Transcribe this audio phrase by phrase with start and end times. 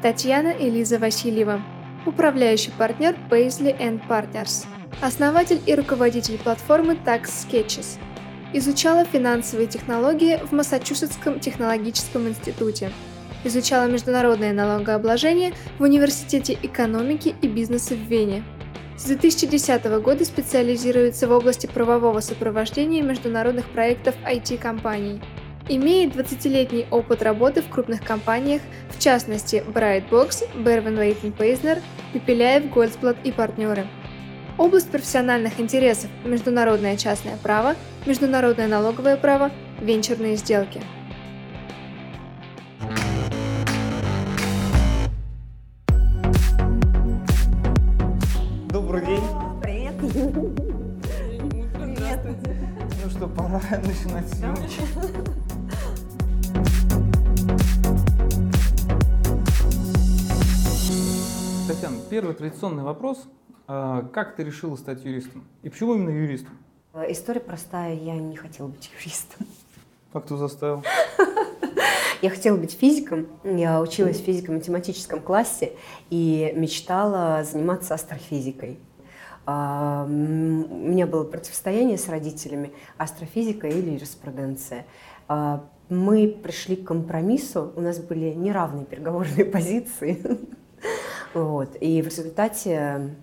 [0.00, 1.60] Татьяна Элиза Васильева,
[2.06, 3.76] управляющий партнер Paisley
[4.08, 4.64] Partners,
[5.02, 7.98] основатель и руководитель платформы Tax Sketches.
[8.52, 12.92] Изучала финансовые технологии в Массачусетском технологическом институте.
[13.42, 18.44] Изучала международное налогообложение в Университете экономики и бизнеса в Вене.
[18.96, 25.20] С 2010 года специализируется в области правового сопровождения международных проектов IT-компаний.
[25.70, 31.82] Имеет 20-летний опыт работы в крупных компаниях, в частности Brightbox, Berwin Leighton Paisner,
[32.14, 33.86] Пепеляев, Гольцблат и партнеры.
[34.56, 39.50] Область профессиональных интересов– международное частное право, международное налоговое право,
[39.80, 40.80] венчурные сделки–
[53.38, 55.47] пора начинать съемки.
[61.78, 63.28] Татьяна, первый традиционный вопрос.
[63.68, 65.44] А, как ты решила стать юристом?
[65.62, 66.58] И почему именно юристом?
[66.92, 67.94] Э, история простая.
[67.94, 69.46] Я не хотела быть юристом.
[70.12, 70.82] Как ты заставил?
[72.20, 73.28] Я хотела быть физиком.
[73.44, 75.74] Я училась в физико-математическом классе
[76.10, 78.80] и мечтала заниматься астрофизикой.
[79.46, 84.84] А, у меня было противостояние с родителями, астрофизика или юриспруденция.
[85.28, 90.20] А, мы пришли к компромиссу, у нас были неравные переговорные позиции.
[91.34, 91.76] Вот.
[91.80, 93.14] И в результате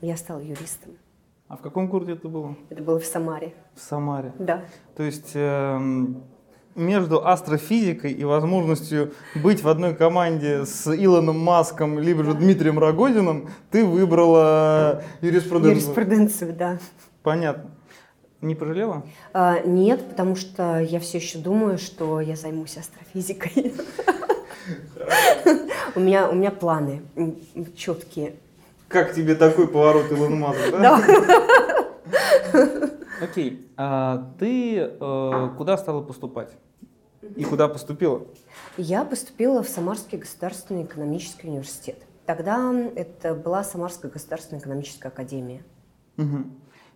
[0.00, 0.92] я стала юристом.
[1.48, 2.56] А в каком городе это было?
[2.70, 3.54] Это было в Самаре.
[3.74, 4.32] В Самаре?
[4.38, 4.64] Да.
[4.96, 6.22] То есть эм,
[6.74, 13.50] между астрофизикой и возможностью быть в одной команде с Илоном Маском, либо же Дмитрием Рогозиным,
[13.70, 15.82] ты выбрала юриспруденцию.
[15.82, 16.78] Юриспруденцию, да.
[17.22, 17.70] Понятно.
[18.40, 19.04] Не пожалела?
[19.32, 23.72] А, нет, потому что я все еще думаю, что я займусь астрофизикой.
[25.94, 27.02] У меня, у меня планы
[27.76, 28.34] четкие.
[28.88, 31.02] Как тебе такой поворот Илона Маска, да?
[32.52, 32.90] Да.
[33.22, 33.68] Окей.
[33.76, 36.50] А ты э, куда стала поступать?
[37.36, 38.22] И куда поступила?
[38.76, 41.96] Я поступила в Самарский государственный экономический университет.
[42.26, 45.62] Тогда это была Самарская государственная экономическая академия.
[46.18, 46.44] Угу.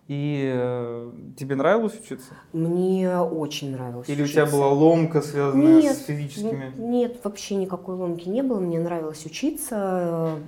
[0.09, 2.33] И э, тебе нравилось учиться?
[2.51, 4.41] Мне очень нравилось Или учиться.
[4.41, 6.73] у тебя была ломка, связанная нет, с физическими?
[6.77, 8.59] Нет, вообще никакой ломки не было.
[8.59, 10.39] Мне нравилось учиться,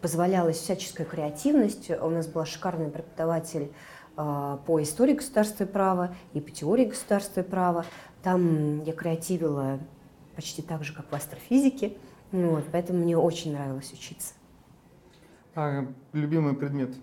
[0.00, 1.90] позволялась всяческая креативность.
[1.90, 3.70] У нас была шикарный преподаватель
[4.16, 7.84] а, по истории государства и права и по теории государства и права.
[8.22, 9.78] Там я креативила
[10.36, 11.98] почти так же, как в астрофизике.
[12.32, 14.32] Вот, поэтому мне очень нравилось учиться.
[15.54, 16.94] А любимый предмет?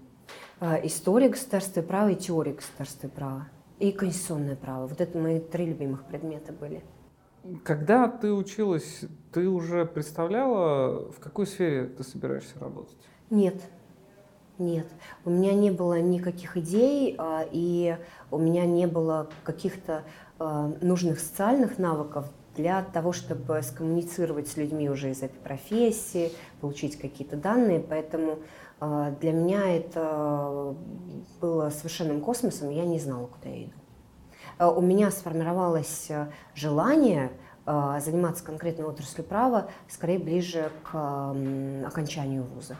[0.63, 3.47] А, история государства и права и теория государства и права.
[3.79, 4.85] И конституционное право.
[4.85, 6.83] Вот это мои три любимых предмета были.
[7.63, 9.01] Когда ты училась,
[9.33, 12.95] ты уже представляла, в какой сфере ты собираешься работать?
[13.31, 13.55] Нет,
[14.59, 14.85] нет,
[15.25, 17.97] у меня не было никаких идей, а, и
[18.29, 20.03] у меня не было каких-то
[20.37, 26.99] а, нужных социальных навыков для того, чтобы скоммуницировать с людьми уже из этой профессии, получить
[26.99, 27.79] какие-то данные.
[27.79, 28.37] Поэтому
[28.81, 30.75] для меня это
[31.39, 33.73] было совершенным космосом, я не знала, куда я иду.
[34.59, 36.09] У меня сформировалось
[36.55, 37.31] желание
[37.65, 41.35] заниматься конкретной отраслью права скорее ближе к
[41.85, 42.75] окончанию вуза.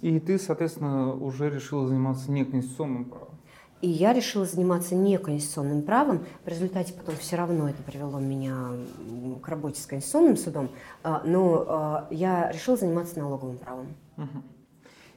[0.00, 3.34] И ты, соответственно, уже решила заниматься не конституционным правом.
[3.80, 6.24] И я решила заниматься не конституционным правом.
[6.44, 8.70] В результате потом все равно это привело меня
[9.42, 10.70] к работе с конституционным судом.
[11.02, 13.88] А, но а, я решила заниматься налоговым правом.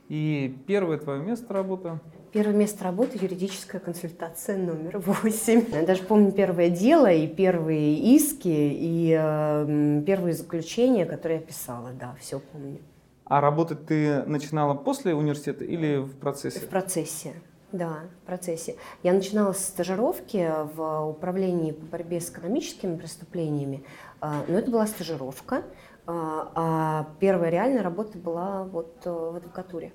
[0.09, 2.00] И первое твое место работы?
[2.31, 5.66] Первое место работы– юридическая консультация номер восемь.
[5.72, 11.91] Я даже помню первое дело и первые иски, и э, первые заключения, которые я писала.
[11.91, 12.79] Да, все помню.
[13.25, 16.59] А работать ты начинала после университета или в процессе?
[16.59, 17.34] В процессе.
[17.74, 18.78] Да, в процессе.
[19.03, 23.83] Я начинала с стажировки в управлении по борьбе с экономическими преступлениями,
[24.21, 25.63] а, но это была стажировка,
[26.07, 29.92] а, а первая реальная работа была вот э, в адвокатуре.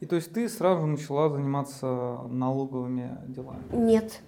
[0.00, 1.86] И то есть ты сразу начала заниматься
[2.28, 3.62] налоговыми делами?
[3.72, 4.20] Нет.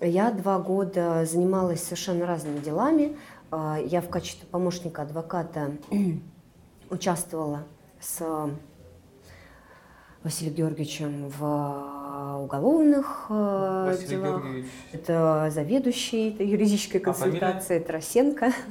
[0.00, 3.16] Я два года занималась совершенно разными делами.
[3.50, 5.72] А, я в качестве помощника адвоката
[6.90, 7.64] участвовала
[7.98, 8.22] с
[10.22, 11.97] Василием Георгиевичем в
[12.38, 14.42] уголовных э, Василий делах.
[14.42, 14.70] Георгиевич.
[14.92, 18.52] Это заведующий это юридической консультации а Тарасенко.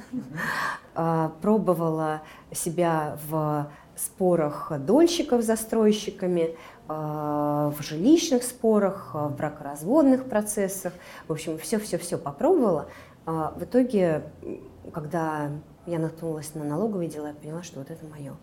[1.00, 6.56] А, пробовала себя в спорах дольщиков с застройщиками,
[6.88, 10.94] а, в жилищных спорах, в бракоразводных процессах.
[11.28, 12.88] В общем, все-все-все попробовала.
[13.28, 14.24] В итоге,
[14.92, 15.52] когда
[15.86, 18.34] я наткнулась на налоговые дела и поняла, что вот это мое.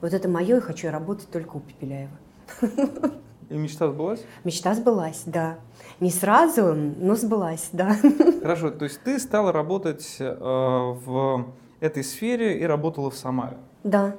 [0.00, 2.16] Вот это мое, и хочу работать только у Пепеляева.
[3.50, 4.24] И мечта сбылась?
[4.44, 5.58] Мечта сбылась, да.
[5.98, 7.96] Не сразу, но сбылась, да.
[8.42, 11.46] Хорошо, то есть ты стала работать э, в
[11.80, 13.56] этой сфере и работала в Самаре?
[13.82, 14.14] Да.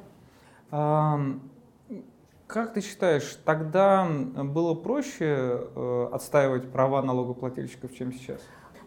[0.69, 1.19] А,
[2.45, 8.41] как ты считаешь, тогда было проще э, отстаивать права налогоплательщиков, чем сейчас?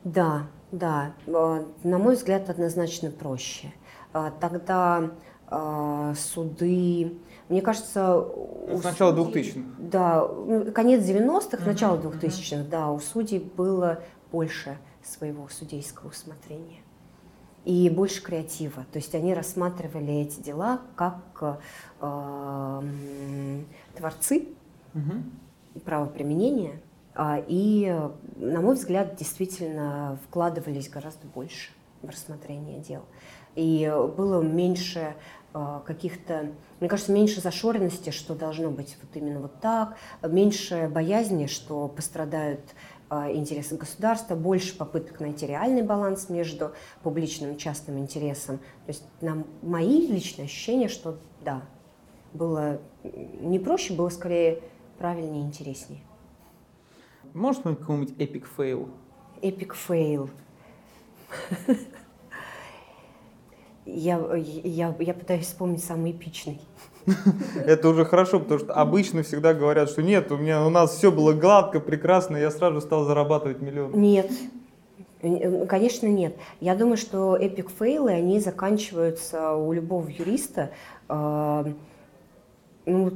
[0.04, 0.42] Да,
[0.72, 1.14] да.
[1.26, 3.72] Э, на мой взгляд, однозначно проще.
[4.12, 5.10] Э, тогда
[5.50, 7.18] э, суды,
[7.48, 8.26] мне кажется...
[8.68, 9.60] С начала 2000-х.
[9.78, 10.26] Да,
[10.74, 12.68] конец 90-х, uh-huh, начало 2000-х, uh-huh.
[12.68, 14.00] да, у судей было
[14.32, 16.80] больше своего судейского усмотрения
[17.64, 18.84] и больше креатива.
[18.92, 21.60] То есть они рассматривали эти дела как
[22.00, 22.82] э,
[23.96, 24.48] творцы
[24.94, 25.80] угу.
[25.84, 26.80] правоприменения,
[27.14, 27.94] э, и,
[28.36, 31.70] на мой взгляд, действительно вкладывались гораздо больше
[32.02, 33.02] в рассмотрение дел.
[33.54, 35.14] И было меньше
[35.52, 41.46] э, каких-то, мне кажется, меньше зашоренности, что должно быть вот именно вот так, меньше боязни,
[41.46, 42.60] что пострадают
[43.10, 46.72] а, интересы государства, больше попыток найти реальный баланс между
[47.02, 48.58] публичным и частным интересом.
[48.58, 51.62] То есть нам, мои личные ощущения, что да,
[52.32, 54.62] было не проще, было скорее
[54.98, 56.00] правильнее и интереснее.
[57.34, 58.88] Можешь вспомнить какой-нибудь epic fail?
[59.42, 60.30] Epic fail.
[63.86, 66.60] Я, я, я пытаюсь вспомнить самый эпичный.
[67.66, 71.12] Это уже хорошо, потому что обычно всегда говорят, что нет, у меня у нас все
[71.12, 73.92] было гладко, прекрасно, я сразу стал зарабатывать миллион.
[74.00, 74.30] Нет,
[75.68, 76.36] Конечно, нет.
[76.60, 80.70] Я думаю, что epic fail ы, они заканчиваются у любого юриста,
[81.08, 81.72] э,
[82.84, 83.12] ну,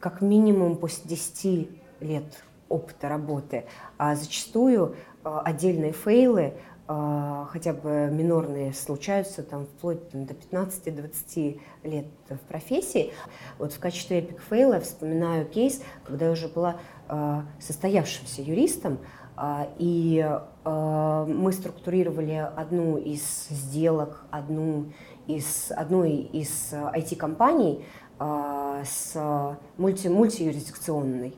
[0.00, 1.68] как минимум после 10
[2.00, 2.24] лет
[2.70, 3.66] опыта работы.
[3.98, 6.54] А зачастую э, отдельные fail ы
[6.86, 13.12] хотя бы минорные случаются там вплоть там, до 15-20 лет в профессии.
[13.58, 16.76] Вот в качестве epic fail а вспоминаю кейс, когда я уже была
[17.08, 18.98] э, состоявшимся юристом,
[19.36, 24.86] э, и мы структурировали одну из сделок, одну
[25.28, 27.84] из, одной из IT-компаний
[28.18, 31.36] с мульти, мультиюрисдикционной.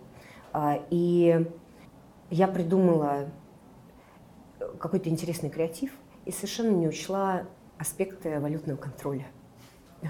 [0.53, 1.47] Э, и
[2.31, 3.31] я придумала
[4.79, 5.91] какой-то интересный креатив
[6.25, 7.45] и совершенно не учла
[7.79, 9.27] аспекты валютного контроля.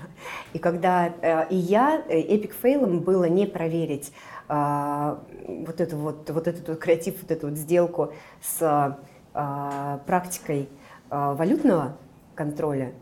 [0.53, 4.13] И когда э, и я, эпик фейлом было не проверить
[4.49, 5.17] э,
[5.47, 8.13] вот эту вот, вот этот вот креатив, вот эту вот сделку
[8.43, 8.97] с
[9.35, 10.69] э, практикой
[11.11, 11.97] э, валютного
[12.35, 12.93] контроля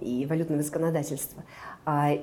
[0.00, 1.42] и валютного законодательства,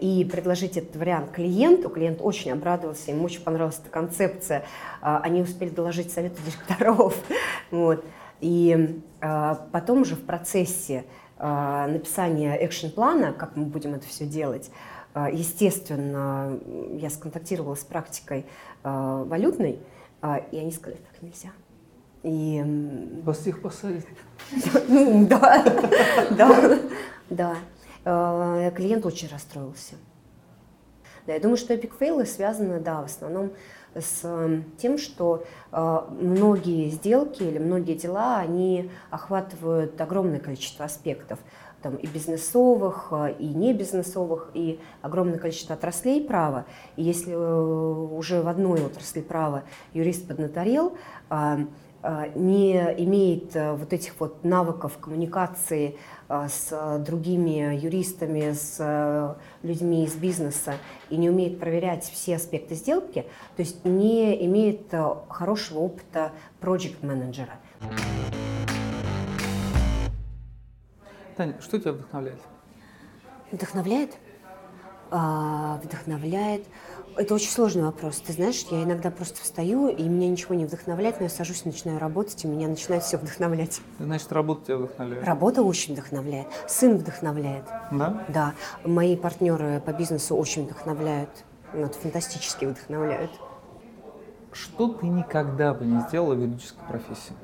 [0.01, 1.89] и предложить этот вариант клиенту.
[1.89, 4.65] Клиент очень обрадовался, ему очень понравилась эта концепция.
[4.99, 7.15] Они успели доложить совету директоров.
[7.69, 8.03] Вот.
[8.44, 11.06] И э, потом уже в процессе
[11.38, 14.69] э, написания экшн-плана, как мы будем это все делать,
[15.16, 16.60] э, естественно,
[16.92, 18.45] я сконтактировала с практикой
[18.84, 19.80] э, валютной,
[20.22, 21.51] э, и они сказали, так нельзя.
[22.24, 23.22] И...
[23.24, 24.06] Вас всех посадят.
[24.90, 25.63] Ну, да,
[27.30, 27.56] да,
[28.04, 28.72] да.
[28.72, 29.95] Клиент очень расстроился.
[31.25, 33.54] Да, я думаю, что эпик фейлы связаны, да, в основном
[33.95, 41.40] с эм, тем, что э, многие сделки или многие дела, они охватывают огромное количество аспектов
[41.81, 46.66] там, и бизнесовых, э, и не бизнесовых, и огромное количество отраслей права.
[46.95, 50.97] И если э, уже в одной отрасли права юрист поднаторел,
[52.36, 55.98] не имеет вот этих вот навыков коммуникации
[56.36, 60.78] а, с другими юристами, с э, людьми из бизнеса
[61.12, 67.60] и не умеет проверять все аспекты сделки, то есть не имеет э, хорошего опыта проект-менеджера.
[71.36, 72.40] Таня, что тебя вдохновляет?
[73.52, 74.18] Вдохновляет?
[75.15, 76.65] А, вдохновляет.
[77.15, 78.19] Это очень сложный вопрос.
[78.21, 81.99] Ты знаешь, я иногда просто встаю, и меня ничего не вдохновляет, но я сажусь, начинаю
[81.99, 83.79] работать, и меня начинает все вдохновлять.
[83.99, 85.23] Значит, работа тебя вдохновляет?
[85.23, 86.47] Работа очень вдохновляет.
[86.67, 87.65] Сын вдохновляет.
[87.91, 88.25] Да?
[88.27, 88.53] Да.
[88.83, 91.29] Мои партнеры по бизнесу очень вдохновляют.
[91.75, 93.29] Ну, это фантастически вдохновляют.
[94.51, 97.35] Что ты никогда бы не сделала в юридической профессии?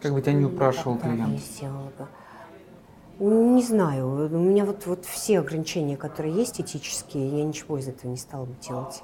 [0.00, 1.30] Как бы тебя не упрашивал клиент?
[1.30, 2.06] не сделала бы.
[3.18, 4.26] Не знаю.
[4.26, 8.44] У меня вот, вот все ограничения, которые есть этические, я ничего из этого не стала
[8.44, 9.02] бы делать.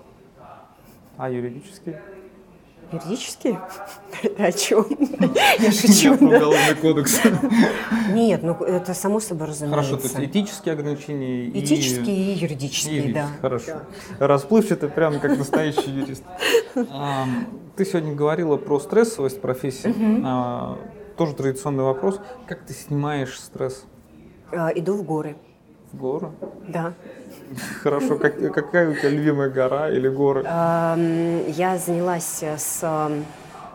[1.17, 2.03] А юридические?
[2.93, 3.59] Юридические?
[4.39, 4.87] О чем?
[5.59, 6.13] Я шучу.
[6.13, 7.21] Уголовный кодекс.
[8.11, 9.83] Нет, ну это само собой разумеется.
[9.83, 11.65] Хорошо, то есть этические ограничения и...
[11.65, 13.29] Этические и юридические, да.
[13.41, 13.81] Хорошо.
[14.19, 16.25] Расплывчатый, прям как настоящий юрист.
[17.77, 19.95] Ты сегодня говорила про стрессовость профессии.
[20.23, 20.79] А,
[21.17, 22.21] тоже традиционный вопрос.
[22.47, 23.87] Как ты снимаешь стресс?
[24.53, 25.37] Э, иду в горы.
[25.93, 26.31] В горы?
[26.69, 26.93] Да.
[27.83, 28.17] Хорошо.
[28.19, 30.43] Как, какая у тебя любимая гора или горы?
[30.45, 33.25] Я занялась с эм,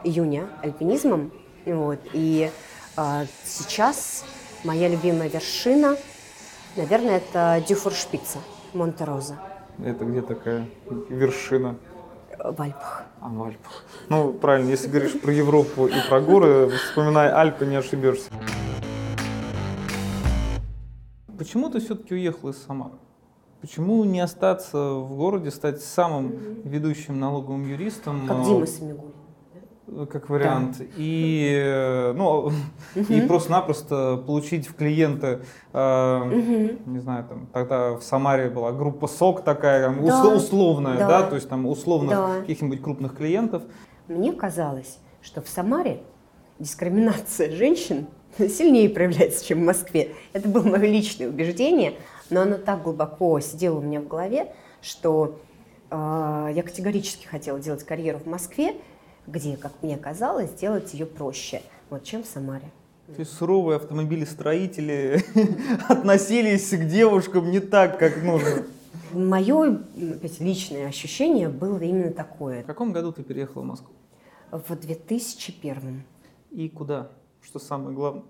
[0.04, 1.32] июня альпинизмом.
[1.66, 2.50] Вот, и
[2.96, 4.24] э, сейчас
[4.64, 5.98] моя любимая вершина,
[6.76, 8.40] наверное, это Дюфоршпица,
[8.74, 9.36] Монте-Роза.
[9.84, 10.66] Это где такая
[11.10, 11.76] вершина?
[12.40, 13.04] В Альпах.
[13.20, 13.84] А, в Альпах.
[14.10, 18.30] Ну, правильно, если говоришь про Европу и про горы, вспоминай Альпы, не ошибешься.
[21.38, 22.96] Почему ты все-таки уехал из Самары?
[23.62, 28.28] Почему не остаться в городе, стать самым ведущим налоговым юристом?
[28.28, 29.12] Как Дима Самигуль
[30.10, 30.80] как вариант.
[30.80, 30.86] Да.
[30.98, 32.54] И, э, ну, угу.
[32.96, 35.40] и просто-напросто получить в клиенты,
[35.72, 36.92] э, угу.
[36.92, 40.28] не знаю, там, тогда в Самаре была группа СОК такая, да.
[40.28, 41.08] условная, да.
[41.08, 42.40] да, то есть там условно да.
[42.42, 43.64] каких-нибудь крупных клиентов.
[44.08, 46.02] Мне казалось, что в Самаре
[46.60, 48.08] дискриминация женщин
[48.50, 50.16] сильнее проявляется, чем в Москве.
[50.34, 51.96] Это было мое личное убеждение,
[52.30, 55.40] но оно так глубоко сидело у меня в голове, что
[55.90, 55.96] э,
[56.56, 58.76] я категорически хотела делать карьеру в Москве,
[59.26, 62.70] где, как мне казалось, сделать ее проще, вот, чем в Самаре.
[63.08, 65.24] То есть суровые автомобилестроители
[65.90, 68.66] относились к девушкам не так, как нужно.
[69.14, 69.80] Мое
[70.40, 72.64] личное ощущение было именно такое.
[72.64, 73.94] В каком году ты переехала в Москву?
[74.52, 76.04] В 2001.
[76.52, 77.10] И куда?
[77.48, 78.24] Что самое главное?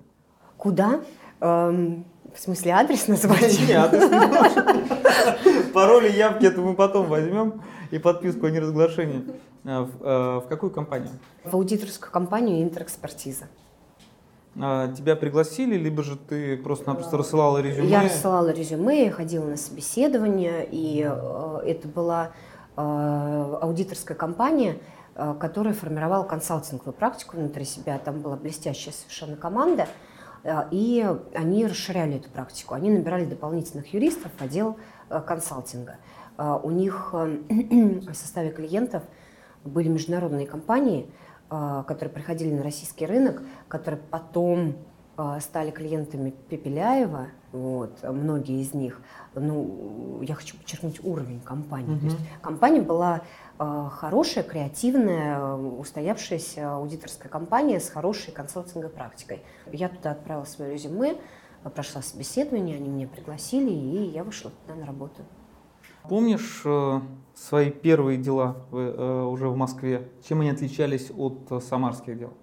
[0.57, 1.01] Куда?
[1.39, 2.05] Эм,
[2.35, 3.59] в смысле адрес назвать?
[3.67, 9.25] Не, адрес не Пароли, явки это мы потом возьмем и подписку о неразглашении.
[9.65, 11.09] А, в, э, в какую компанию?
[11.43, 13.45] В аудиторскую компанию «Интерэкспертиза».
[14.59, 17.87] А тебя пригласили, либо же ты просто-напросто рассылала резюме?
[17.87, 22.33] Я рассылала резюме, я ходила на собеседование, и э, это была
[22.75, 22.81] э,
[23.61, 24.77] аудиторская компания,
[25.17, 27.97] э, которая формировала консалтинговую практику внутри себя.
[27.99, 29.87] Там была блестящая совершенно команда,
[30.43, 32.73] э, и они расширяли эту практику.
[32.73, 34.77] Они набирали дополнительных юристов в отдел
[35.09, 35.97] э, консалтинга.
[36.37, 39.03] У них в составе клиентов–
[39.67, 41.09] были международные компании,
[41.49, 44.75] которые приходили на российский рынок, которые потом
[45.39, 49.01] стали клиентами Пепеляева, вот, многие из них.
[49.33, 51.95] Ну, я хочу подчеркнуть уровень компании.
[51.95, 51.99] Mm-hmm.
[51.99, 53.21] То есть компания была
[53.57, 59.43] э, хорошая, креативная, устоявшаяся аудиторская компания с хорошей консалтинговой практикой.
[59.71, 61.15] Я туда отправила свое резюме,
[61.75, 65.23] прошла собеседование, они меня пригласили, и я вышла туда на работу.
[66.09, 67.01] Помнишь э,
[67.35, 70.09] свои первые дела э, уже в Москве?
[70.27, 72.33] Чем они отличались от э, самарских дел?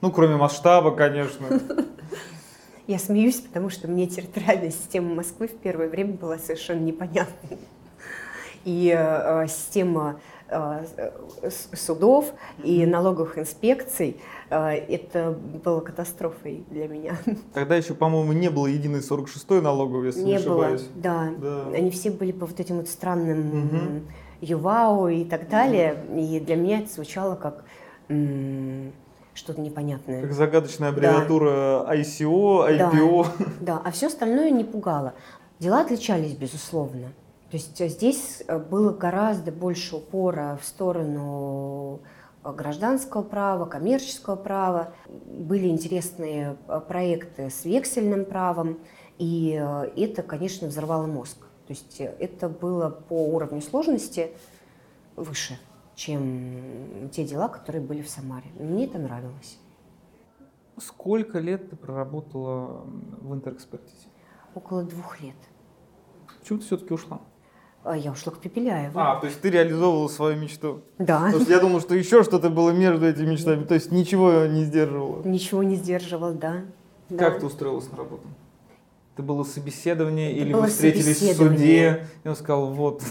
[0.00, 1.46] Ну, кроме масштаба, конечно.
[2.86, 7.58] Я смеюсь, потому что мне территориальная система Москвы в первое время была совершенно непонятной.
[8.64, 10.84] И э, система Э,
[11.76, 12.32] судов
[12.64, 14.16] и налоговых инспекций.
[14.50, 17.16] Э, это было катастрофой для меня.
[17.54, 20.82] Тогда еще, по-моему, не было единой 46-й налоговой, если не, не ошибаюсь.
[20.82, 21.28] Было, да.
[21.38, 21.66] да.
[21.72, 23.78] Они все были по вот этим вот странным угу.
[24.40, 26.04] ЮВАО и так далее.
[26.08, 26.20] Угу.
[26.20, 27.64] И для меня это звучало как
[29.40, 30.22] что-то непонятное.
[30.22, 31.96] Как загадочная аббревиатура да.
[31.96, 33.26] ICO, IPO.
[33.38, 35.14] Да, да, а все остальное не пугало.
[35.58, 37.08] Дела отличались, безусловно.
[37.50, 42.00] То есть э, здесь э, было гораздо больше упора в сторону
[42.44, 44.92] э, гражданского права, коммерческого права.
[45.26, 46.56] Были интересные
[46.88, 48.78] проекты с вексельным правом,
[49.18, 49.50] и
[49.96, 51.38] это, конечно, взорвало мозг.
[51.66, 54.30] То есть это было по уровню сложности
[55.16, 55.58] выше,
[56.00, 58.46] чем те дела, которые были в Самаре.
[58.58, 59.58] Мне это нравилось.
[60.78, 62.86] Сколько лет ты проработала
[63.20, 64.08] в интерэкспертизе?
[64.54, 65.36] Около двух лет.
[66.40, 67.20] Почему ты все-таки ушла?
[67.84, 68.98] А я ушла к Пепеляеву.
[68.98, 70.80] А, то есть ты реализовывала свою мечту?
[70.98, 71.26] Да.
[71.26, 73.64] Потому что я думал, что еще что-то было между этими мечтами.
[73.64, 75.22] То есть ничего не сдерживало.
[75.24, 76.62] Ничего не сдерживал, да.
[77.10, 77.40] Как да.
[77.40, 78.26] ты устроилась на работу?
[79.14, 83.02] Это было собеседование это или было вы встретились в суде, и он сказал, вот.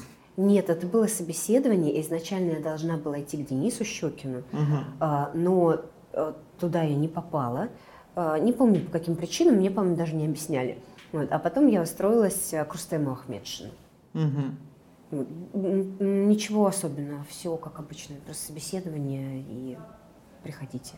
[0.41, 1.99] Нет, это было собеседование.
[1.99, 5.05] Изначально я должна была идти к Денису Щекину, угу.
[5.33, 5.81] но
[6.13, 7.67] э, туда я не попала.
[8.15, 10.81] А, не помню по каким причинам, мне, по-моему, даже не объясняли.
[11.11, 11.29] Вот.
[11.29, 13.71] А потом я устроилась к Рустему Ахмедшину.
[14.13, 15.25] Угу.
[15.99, 19.77] Ничего особенного, все как обычно, просто собеседование и
[20.41, 20.93] приходите.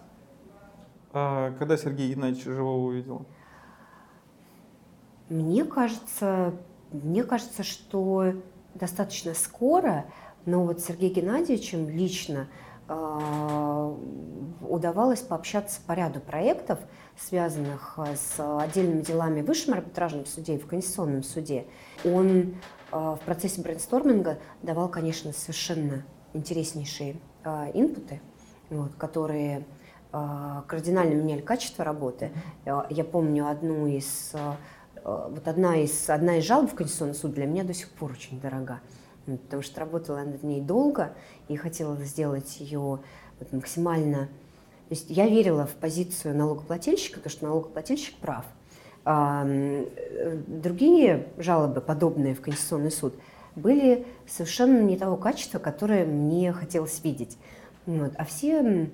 [1.13, 3.25] А когда Сергей Геннадьевич живого увидел?
[5.29, 6.53] Мне кажется,
[6.91, 8.33] мне кажется, что
[8.73, 10.05] достаточно скоро,
[10.45, 12.47] но вот Сергеем Геннадьевичем лично
[12.87, 13.95] э,
[14.61, 16.79] удавалось пообщаться по ряду проектов,
[17.19, 21.65] связанных с отдельными делами в высшем арбитражном суде и в конституционном суде.
[22.03, 22.55] Он
[22.91, 28.21] а, в процессе брейнсторминга давал, конечно, совершенно интереснейшие а, инпуты,
[28.69, 29.65] вот, которые
[30.67, 32.31] кардинально меняли качество работы.
[32.65, 34.33] Я помню одну из
[35.03, 38.39] вот одна из, одна из жалоб в Конституционный суд для меня до сих пор очень
[38.39, 38.81] дорога,
[39.25, 41.13] потому что работала я над ней долго
[41.47, 42.99] и хотела сделать ее
[43.39, 44.27] вот максимально...
[44.89, 48.45] То есть я верила в позицию налогоплательщика, потому что налогоплательщик прав.
[49.05, 49.47] А,
[50.47, 53.15] другие жалобы, подобные в Конституционный суд,
[53.55, 57.37] были совершенно не того качества, которое мне хотелось видеть.
[57.85, 58.11] Вот.
[58.17, 58.89] А все,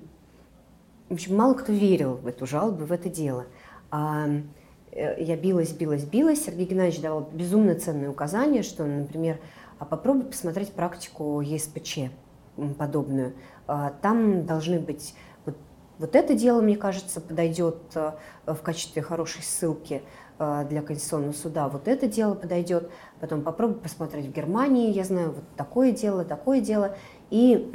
[1.08, 3.46] в общем, мало кто верил в эту жалобу, в это дело.
[3.90, 4.40] А Э,
[4.98, 6.44] я билась, билась, билась.
[6.44, 9.38] Сергей Геннадьевич давал безумно ценные указания, что, например,
[9.78, 12.10] а попробуй посмотреть практику ЕСПЧ
[12.76, 13.34] подобную.
[13.66, 15.14] А, там должны быть
[15.46, 15.56] вот,
[15.98, 18.12] вот это дело, мне кажется, подойдет э,
[18.46, 20.02] в качестве хорошей ссылки
[20.38, 21.68] э, для Конституционного суда.
[21.68, 22.90] Вот это дело подойдет.
[23.20, 26.96] Потом попробуй посмотреть в Германии, я знаю, вот такое дело, такое дело.
[27.30, 27.70] И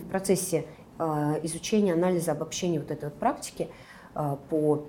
[0.04, 0.66] в процессе
[1.42, 3.70] изучения, анализа, обобщения вот этой вот практики
[4.50, 4.86] по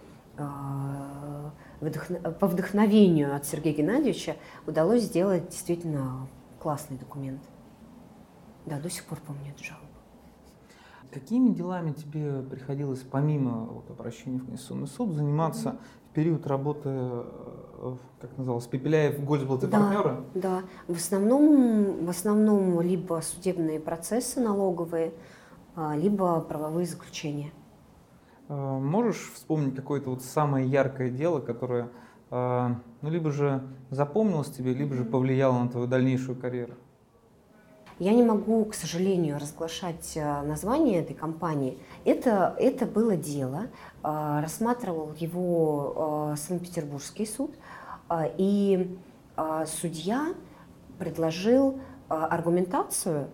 [2.39, 4.36] по вдохновению от Сергея Геннадьевича
[4.67, 6.27] удалось сделать действительно
[6.60, 7.41] классный документ.
[8.65, 9.88] Да, до сих пор помню эту жалобу.
[11.12, 16.10] Какими делами тебе приходилось, помимо вот, обращения в Конституционный суд, заниматься mm-hmm.
[16.10, 20.24] в период работы, э, как называлось, Пепеляев, Гольцблат и да, партнеры?
[20.36, 25.13] Да, в основном, в основном либо судебные процессы налоговые,
[25.75, 27.51] а, либо правовые заключения.
[28.51, 31.88] Э, можешь вспомнить какое-то вот самое яркое дело, которое
[32.31, 32.70] э,
[33.01, 36.74] ну, либо же запомнилось тебе, либо же повлияло на твою дальнейшую карьеру?
[37.98, 41.77] Я не могу, к сожалению, разглашать э, название этой компании.
[42.03, 43.67] Это, это было дело,
[44.03, 47.51] рассматривал его Санкт-Петербургский суд,
[48.38, 48.98] и
[49.67, 50.34] судья
[50.98, 51.79] предложил
[52.10, 53.27] аргументацию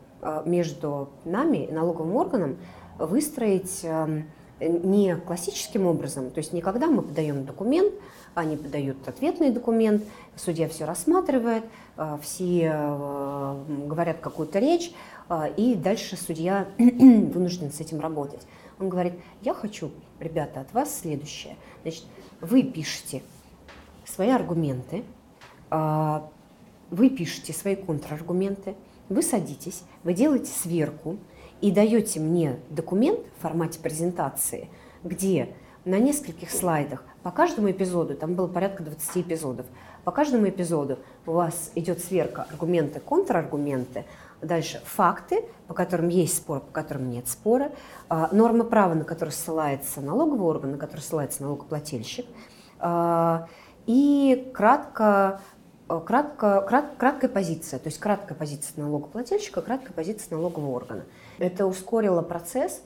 [0.45, 2.57] между нами и налоговым органом
[2.99, 4.25] выстроить эм,
[4.59, 7.93] не классическим образом, то есть не когда мы подаем документ,
[8.33, 10.03] они подают ответный документ,
[10.35, 11.63] судья все рассматривает,
[11.95, 12.69] а, все
[13.87, 14.91] говорят какую-то речь,
[15.57, 18.41] и дальше судья вынужден с этим работать.
[18.79, 21.55] Он говорит, я хочу, ребята, от вас следующее.
[21.81, 22.03] Значит,
[22.39, 23.23] вы пишете
[24.05, 25.03] свои аргументы,
[25.69, 28.75] вы пишете свои контраргументы,
[29.09, 31.17] вы садитесь, вы делаете сверку,
[31.61, 34.69] и даете мне документ в формате презентации,
[35.03, 35.49] где
[35.85, 39.65] на нескольких слайдах по каждому эпизоду, там было порядка 20 эпизодов,
[40.03, 44.05] по каждому эпизоду у вас идет сверка аргументы, контраргументы,
[44.41, 47.71] дальше факты, по которым есть спор, по которым нет спора,
[48.07, 52.25] а, нормы права, на которые ссылается налоговый орган, на которые ссылается налогоплательщик,
[52.79, 53.47] а,
[53.85, 55.41] и кратко
[55.89, 61.03] Э, кратко, крат, краткая позиция, то есть краткая позиция налогоплательщика, краткая позиция налогового органа.
[61.37, 62.83] Это ускорило процесс,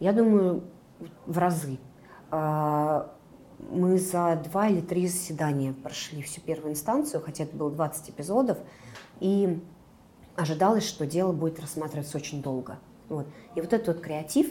[0.00, 0.64] я думаю,
[1.26, 1.78] в разы.
[2.30, 3.12] А,
[3.70, 8.58] мы за два или три заседания прошли всю первую инстанцию, хотя это было 20 эпизодов,
[9.20, 9.62] и
[10.36, 12.78] ожидалось, что дело будет рассматриваться очень долго.
[13.08, 13.26] Вот.
[13.54, 14.48] И вот этот вот креатив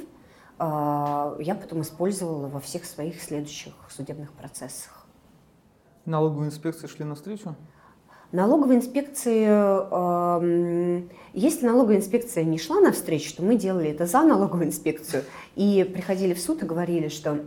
[0.57, 5.05] а, я потом использовала во всех своих следующих судебных процессах.
[6.05, 7.55] Налоговые инспекции шли навстречу?
[8.35, 14.67] Налоговая инспекция, э, если налоговая инспекция не шла навстречу, то мы делали это за налоговую
[14.67, 15.23] инспекцию
[15.55, 17.39] и приходили в суд и говорили, что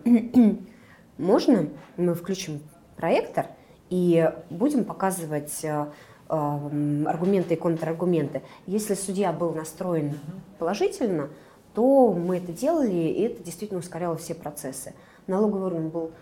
[1.19, 2.61] можно мы включим
[2.97, 3.49] проектор
[3.91, 5.87] и будем показывать э,
[6.31, 8.41] аргументы и контраргументы.
[8.67, 10.19] Если судья был настроен
[10.59, 11.29] положительно,
[11.75, 14.95] то мы это делали, и это действительно ускоряло все процессы.
[15.27, 16.13] Налоговый орган был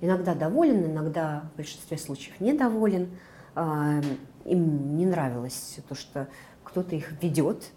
[0.00, 3.10] иногда доволен, иногда в большинстве случаев недоволен.
[3.56, 4.02] А,
[4.44, 6.28] им не нравилось то, что
[6.62, 7.70] кто-то их ведет,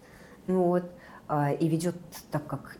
[0.45, 0.83] вот,
[1.29, 1.95] а, и ведет
[2.31, 2.77] так, как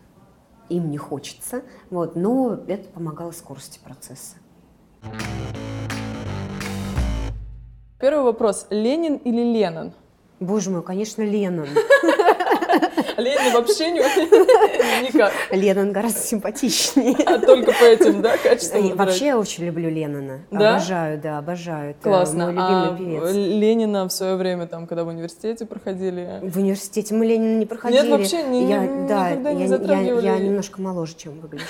[0.68, 4.36] им не хочется, вот, но это помогало скорости процесса.
[8.02, 8.68] Первый вопрос.
[8.70, 9.94] Ленин или Ленин?
[10.42, 11.68] Боже мой, конечно, Ленин.
[13.18, 14.00] Ленин вообще не
[15.08, 15.34] никак.
[15.52, 17.16] Ленин гораздо симпатичнее.
[17.26, 18.96] А только по этим, да, качествам?
[18.96, 20.42] Вообще я очень люблю Ленина.
[20.52, 20.76] Да?
[20.76, 21.92] Обожаю, да, обожаю.
[21.92, 22.46] Это Классно.
[22.46, 23.36] мой любимый а певец.
[23.36, 26.40] Ленина в свое время, там, когда в университете проходили?
[26.42, 28.02] В университете мы Ленина не проходили.
[28.02, 30.26] Нет, вообще не, я, не, да, никогда не я, затрагивали.
[30.26, 31.66] Я, я немножко моложе, чем выгляжу.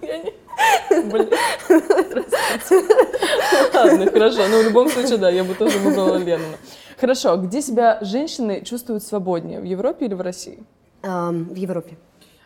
[0.90, 1.28] Блин.
[3.74, 4.48] Ладно, хорошо.
[4.48, 6.56] Но ну, в любом случае, да, я бы тоже выбрала Ленина.
[6.98, 10.62] Хорошо, где себя женщины чувствуют свободнее, в Европе или в России?
[11.02, 11.96] Um, в Европе.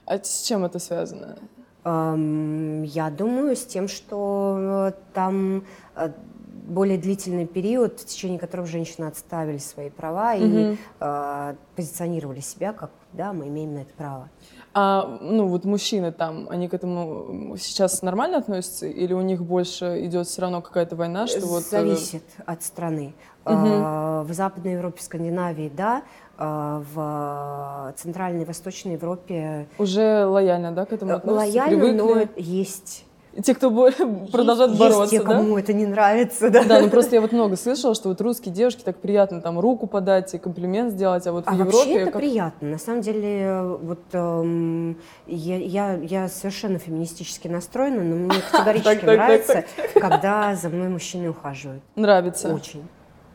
[0.07, 1.37] А с чем это связано?
[1.85, 5.65] Um, я думаю, с тем, что э, там
[5.97, 6.11] э,
[6.69, 10.79] более длительный период, в течение которого женщины отставили свои права и Мгм.
[11.01, 14.29] э, позиционировали себя как, да, мы имеем на это право.
[14.75, 18.87] А, ну, вот мужчины там, они к этому сейчас нормально относятся?
[18.87, 21.63] Или у них больше идет все равно какая-то война, что вот...
[21.63, 23.15] э, Зависит от страны.
[23.49, 26.03] Э, В Западной Европе, Скандинавии, да,
[26.39, 31.59] э, в Центральной и Восточной Европе Уже лояльно, да, к этому э, относятся?
[31.59, 32.29] лояльно, но привыкли?
[32.43, 33.71] есть, И Те, кто
[34.33, 35.35] продолжают есть бороться, те, да?
[35.35, 36.65] кому это не нравится, да.
[36.65, 39.87] Да, ну просто я вот много слышала, что вот русские девушки так приятно там руку
[39.87, 42.03] подать и комплимент сделать, а вот А в вообще Европе...
[42.03, 42.69] это как- приятно.
[42.69, 49.65] На самом деле, вот эм, я, я, я совершенно феминистически настроена, но мне категорически нравится,
[49.95, 51.83] когда за мной мужчины ухаживают.
[51.97, 52.53] Нравится.
[52.53, 52.83] Очень.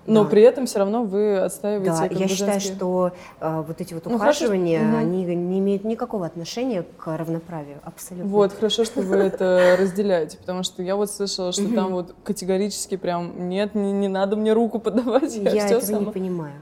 [0.06, 0.30] Но да.
[0.30, 4.06] при этом все равно вы отстаиваете Да, я считаю, женские- что э, вот эти вот
[4.06, 4.96] Ну, ухаживания, мгм.
[4.98, 8.30] они не имеют никакого отношения к равноправию, абсолютно.
[8.30, 12.98] Вот, хорошо, что вы это разделяете, потому что я вот слышала, что там вот категорически
[12.98, 16.56] прям нет, не, не надо мне руку подавать, я, Я этого не понимаю.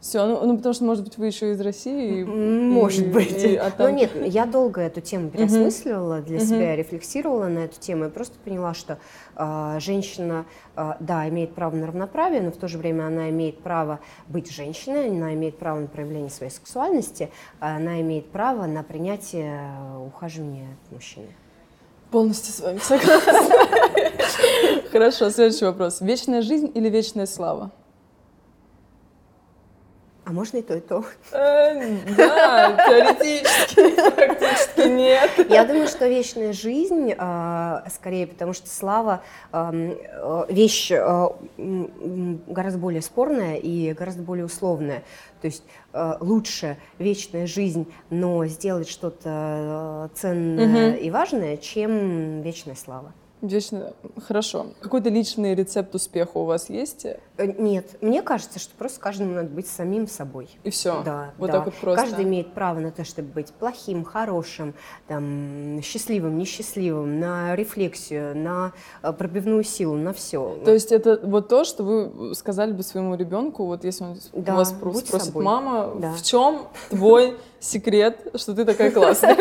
[0.00, 2.20] Все, ну, ну, потому что, может быть, вы еще из России.
[2.20, 3.44] и- Может и- быть.
[3.44, 6.46] и- а Но там- нет, я долго эту тему переосмысливала для Мгм.
[6.46, 8.98] себя, рефлексировала на эту тему и просто поняла, что
[9.42, 10.44] а, женщина,
[10.76, 14.50] а, да, имеет право на равноправие, но в то же время она имеет право быть
[14.50, 19.98] женщиной, она имеет право на проявление своей сексуальности, а она имеет право на принятие э,
[20.06, 21.26] ухаживания от мужчины.
[22.10, 23.32] Полностью с вами согласна.
[24.92, 26.00] Хорошо, следующий вопрос.
[26.00, 27.70] Вечная жизнь или вечная слава?
[30.30, 31.04] А можно и то, и то.
[31.32, 31.74] Э,
[32.16, 35.50] Да, теоретически, практически нет.
[35.50, 39.96] Я думаю, что вечная жизнь, а, скорее, потому что слава э,
[40.48, 45.02] вещь м, гораздо более спорная и гораздо более условная.
[45.40, 45.64] То есть
[45.94, 53.12] э, лучше вечная жизнь, но сделать что-то э, ценное и важное, чем вечная слава.
[53.42, 53.94] Вечно.
[54.26, 54.66] Хорошо.
[54.80, 57.06] Какой-то личный рецепт успеха у вас есть?
[57.06, 57.18] Э,
[57.58, 60.48] Нет, мне кажется, что просто каждому надо быть самим собой.
[60.62, 61.02] И все.
[61.04, 61.54] Да, Вот да.
[61.58, 62.02] так вот просто.
[62.04, 64.74] Каждый имеет право на то, чтобы быть плохим, хорошим,
[65.08, 68.72] там, счастливым, несчастливым, на рефлексию, на
[69.02, 70.58] э, пробивную силу, на все.
[70.64, 74.52] То есть это вот то, что вы сказали бы своему ребенку, вот если он Да,
[74.52, 75.44] у вас спросит, собой.
[75.44, 76.12] мама, Да.
[76.12, 79.36] в чем твой секрет, что ты такая классная?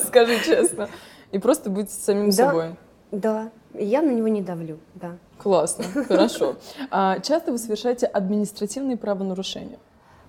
[0.06, 0.88] Скажи честно.
[1.32, 2.76] И просто быть самим собой.
[3.12, 5.16] Да, я на него не давлю, да.
[5.38, 6.56] Классно, хорошо.
[6.90, 9.78] А часто вы совершаете административные правонарушения?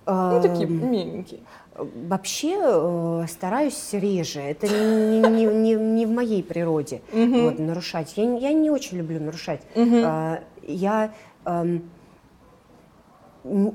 [0.06, 1.40] Ну, такие миленькие.
[1.76, 4.40] Вообще э, стараюсь реже.
[4.40, 7.42] Это не, не- не- не в моей природе Мгм.
[7.44, 8.14] вот, нарушать.
[8.16, 9.60] Я, не- я не очень люблю нарушать.
[9.76, 10.02] Мгм.
[10.04, 11.12] А, я,
[11.44, 11.82] м,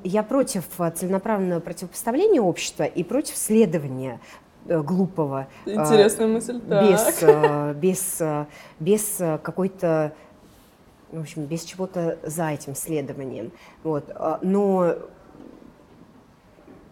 [0.03, 5.47] я против э, целенаправленного противопоставления общества и против следования э, глупого.
[5.65, 6.59] э, Интересная мысль.
[6.59, 7.15] без, Так.
[7.21, 8.45] э, без, э,
[8.79, 10.13] без э, какой-то,
[11.11, 13.51] в общем, без чего-то за этим следованием.
[13.83, 14.05] Вот.
[14.41, 14.95] Но,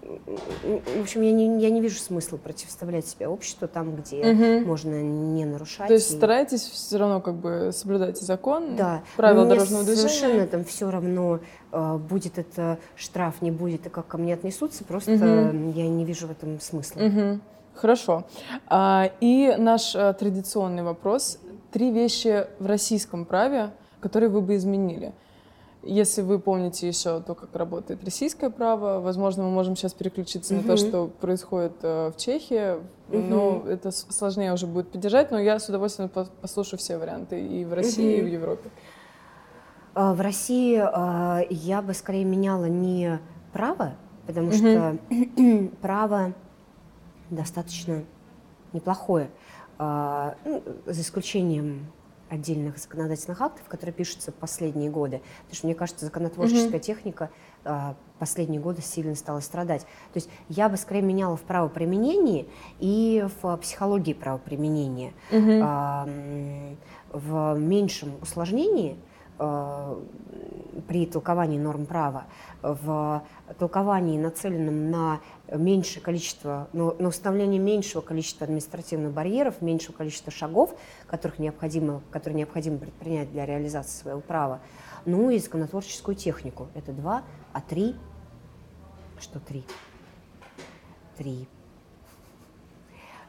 [0.01, 4.67] в общем, я не, я не вижу смысла противоставлять себя обществу там, где Мгм.
[4.67, 5.87] можно не нарушать.
[5.87, 10.09] То есть и- стараетесь все равно как бы соблюдать закон, да, правила мне дорожного движения?
[10.09, 11.39] совершенно там все равно,
[11.71, 15.71] э, будет это штраф, не будет, и как ко мне отнесутся, просто Мгм.
[15.71, 16.99] я не вижу в этом смысла.
[17.01, 17.41] Мгм.
[17.75, 18.23] Хорошо.
[18.67, 21.39] А, и наш а, традиционный вопрос.
[21.71, 25.13] Три вещи в российском праве, которые вы бы изменили.
[25.81, 30.63] Если вы помните еще то, как работает российское право, возможно, мы можем сейчас переключиться на
[30.63, 32.75] то, что происходит э, в Чехии,
[33.09, 33.67] но Мгм.
[33.67, 37.73] это сложнее уже будет поддержать, но я с удовольствием по- послушаю все варианты и в
[37.73, 38.27] России, и в.
[38.27, 38.69] Европе.
[39.93, 43.19] А, В России а, я бы скорее меняла не
[43.51, 43.93] право,
[44.25, 44.55] потому Мгм.
[44.55, 44.97] что
[45.81, 46.33] право
[47.35, 48.03] достаточно
[48.73, 49.29] неплохое,
[49.77, 51.87] а, ну, за исключением
[52.29, 55.21] отдельных законодательных актов, которые пишутся в последние годы.
[55.43, 57.29] Потому что, мне кажется, законотворческая техника
[57.63, 59.81] а, последние годы сильно стала страдать.
[59.81, 62.47] То есть я бы скорее меняла в правоприменении
[62.79, 65.13] и в психологии правоприменения.
[65.63, 66.77] А, м,
[67.11, 68.97] в меньшем усложнении
[69.37, 72.25] при толковании норм права,
[72.61, 73.23] в
[73.57, 80.75] толковании, нацеленном на меньшее количество, ну, на установление меньшего количества административных барьеров, меньшего количества шагов,
[81.07, 84.59] которых необходимо, которые необходимо предпринять для реализации своего права,
[85.05, 86.67] ну и законотворческую технику.
[86.73, 87.95] Это два, а три...
[89.19, 89.63] Что три?
[91.17, 91.47] Три.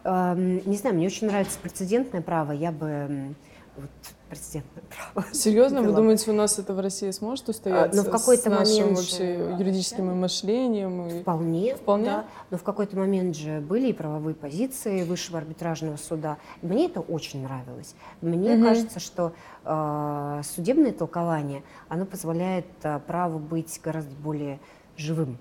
[0.05, 2.53] Эм, Не знаю, мне очень нравится прецедентное право.
[2.53, 3.35] Я бы
[3.77, 3.91] вот
[4.35, 4.83] прецедентное
[5.15, 5.27] право.
[5.33, 5.83] Серьезно?
[5.83, 7.97] Вы думаете, у нас это в России сможет устояться?
[7.97, 11.07] ну, в какой-то с нашим момент вообще же- юридическим мышлением?
[11.07, 11.23] И...
[11.23, 11.77] Вполне.
[11.77, 12.05] Вполне?
[12.05, 12.25] да.
[12.51, 16.39] Но в какой-то момент же были и правовые позиции Высшего арбитражного суда.
[16.63, 17.95] Мне это очень нравилось.
[18.21, 19.33] Мне кажется, что
[19.65, 24.59] э, судебное толкование, оно позволяет э, праву быть гораздо более
[24.97, 25.39] живым.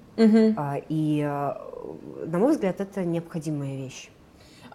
[0.57, 4.09] А, и, э, на мой взгляд, это необходимая вещь.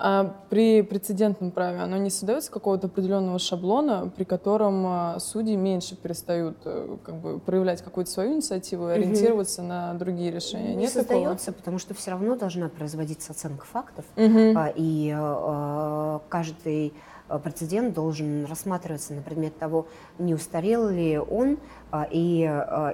[0.00, 5.96] А при прецедентном праве оно не создается какого-то определенного шаблона, при котором а, судьи меньше
[5.96, 10.76] перестают э, как бы, проявлять какую-то свою инициативу и ориентироваться на другие решения?
[10.76, 11.08] Не Нет такого?
[11.08, 14.04] создается, потому что все равно должна производиться оценка фактов.
[14.16, 16.94] А, И э, каждый
[17.28, 19.88] э, прецедент должен рассматриваться на предмет того,
[20.20, 21.58] не устарел ли он
[21.90, 22.42] а, и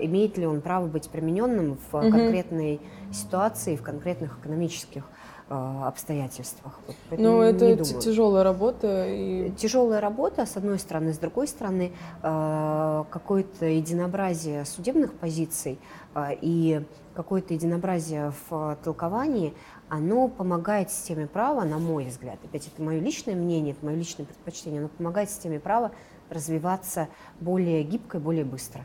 [0.00, 2.10] имеет ли он право быть примененным в Мгм.
[2.12, 2.80] конкретной
[3.12, 5.04] ситуации, в конкретных экономических
[5.48, 6.80] обстоятельствах.
[6.86, 9.06] Вот поэтому Ну, это тяжелая работа.
[9.08, 9.50] И...
[9.50, 15.78] Тяжелая работа, с одной стороны, с другой стороны, э, какое-то единообразие судебных позиций
[16.14, 16.82] э, и
[17.14, 19.54] какое-то единообразие в толковании,
[19.88, 24.24] оно помогает системе права, на мой взгляд, опять это мое личное мнение, это мое личное
[24.24, 25.92] предпочтение, оно помогает системе права
[26.30, 27.08] развиваться
[27.40, 28.82] более гибко и более быстро.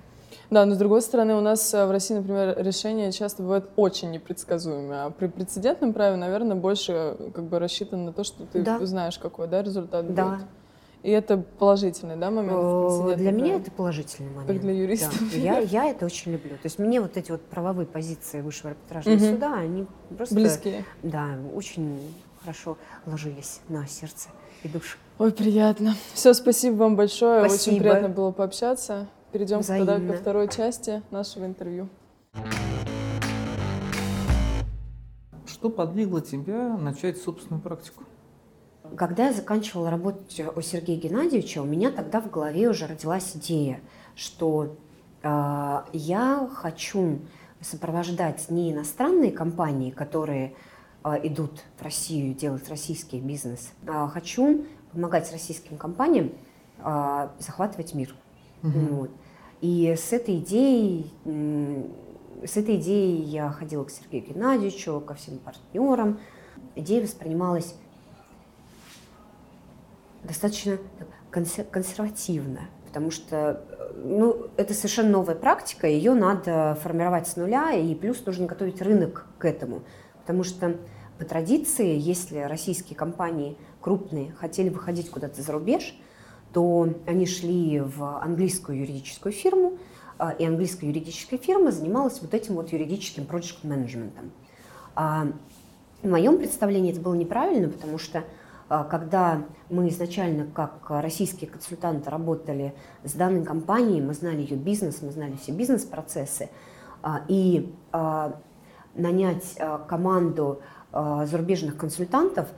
[0.49, 4.09] Да, но с другой стороны, у нас э, в России, например, решения часто бывают очень
[4.11, 8.63] непредсказуемые, а при прецедентном праве, наверное, больше э, как бы рассчитано на то, что ты
[8.63, 8.83] Да.
[8.85, 10.25] знаешь, какой да, результат Да.
[10.25, 10.45] будет.
[11.03, 14.47] И это положительный да, момент Э, Для меня это положительный момент.
[14.47, 15.11] Как для юриста.
[15.31, 15.37] Да.
[15.37, 16.51] Я, я это очень люблю.
[16.51, 19.25] То есть мне вот эти вот правовые позиции Высшего арбитражного Мгм.
[19.33, 20.35] суда, они просто...
[20.35, 20.83] Близкие.
[21.03, 22.01] Да, очень
[22.41, 24.29] хорошо ложились на сердце
[24.63, 24.97] и душу.
[25.19, 25.93] Ой, приятно.
[26.13, 27.41] Все, спасибо вам большое.
[27.43, 27.77] Очень Спасибо.
[27.79, 29.07] приятно было пообщаться.
[29.31, 30.13] Перейдем тогда ко Взаимно.
[30.17, 31.87] второй части нашего интервью.
[35.45, 38.05] Что подвигло тебя начать собственную практику?
[38.95, 43.81] Когда я заканчивала работать у Сергея Геннадьевича, у меня тогда в голове уже родилась идея,
[44.15, 44.75] что
[45.21, 47.19] э, я хочу
[47.61, 50.55] сопровождать не иностранные компании, которые
[51.03, 56.31] э, идут в Россию делать российский бизнес, а хочу помогать российским компаниям
[56.79, 58.15] э, захватывать мир.
[58.61, 59.11] Вот.
[59.61, 61.11] И с этой идеей,
[62.45, 66.19] с этой идеей я ходила к Сергею Геннадьевичу, ко всем партнерам.
[66.75, 67.75] Идея воспринималась
[70.23, 70.77] достаточно
[71.31, 77.71] консер- консервативно, потому что э, ну, это совершенно новая практика, ее надо формировать с нуля,
[77.71, 79.83] и плюс нужно готовить рынок к этому.
[80.21, 80.77] Потому что
[81.17, 85.95] по традиции, если российские компании крупные хотели выходить куда-то за рубеж,
[86.53, 89.77] то они шли в английскую юридическую фирму,
[90.17, 94.31] а, и английская юридическая фирма занималась вот этим вот юридическим project менеджментом.
[94.95, 95.27] А
[96.03, 98.23] в моем представлении это было неправильно, потому что
[98.67, 105.01] а, когда мы изначально как российские консультанты работали с данной компанией, мы знали ее бизнес,
[105.01, 106.49] мы знали все бизнес-процессы,
[107.29, 107.73] и
[108.93, 109.57] нанять
[109.87, 112.49] команду зарубежных консультантов,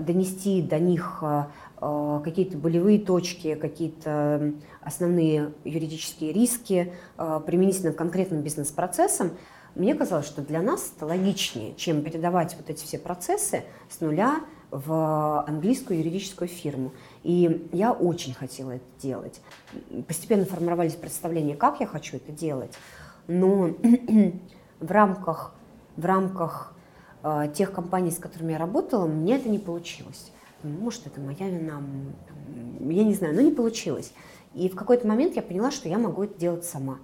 [0.00, 7.96] донести до них а, а, какие-то болевые точки, какие-то основные юридические риски а, применительно к
[7.96, 9.30] конкретным бизнес-процессам,
[9.76, 14.40] мне казалось, что для нас это логичнее, чем передавать вот эти все процессы с нуля
[14.72, 16.92] в английскую юридическую фирму.
[17.22, 19.40] И я очень хотела это делать.
[20.08, 22.76] Постепенно формировались представления, как я хочу это делать.
[23.28, 23.70] Но
[24.80, 25.54] в рамках,
[25.96, 26.74] в рамках
[27.54, 30.32] тех компаний, с которыми я работала, мне это не получилось.
[30.62, 31.82] Может, это моя вина,
[32.80, 34.12] я не знаю, но не получилось.
[34.54, 36.98] И в какой-то момент я поняла, что я могу это делать сама.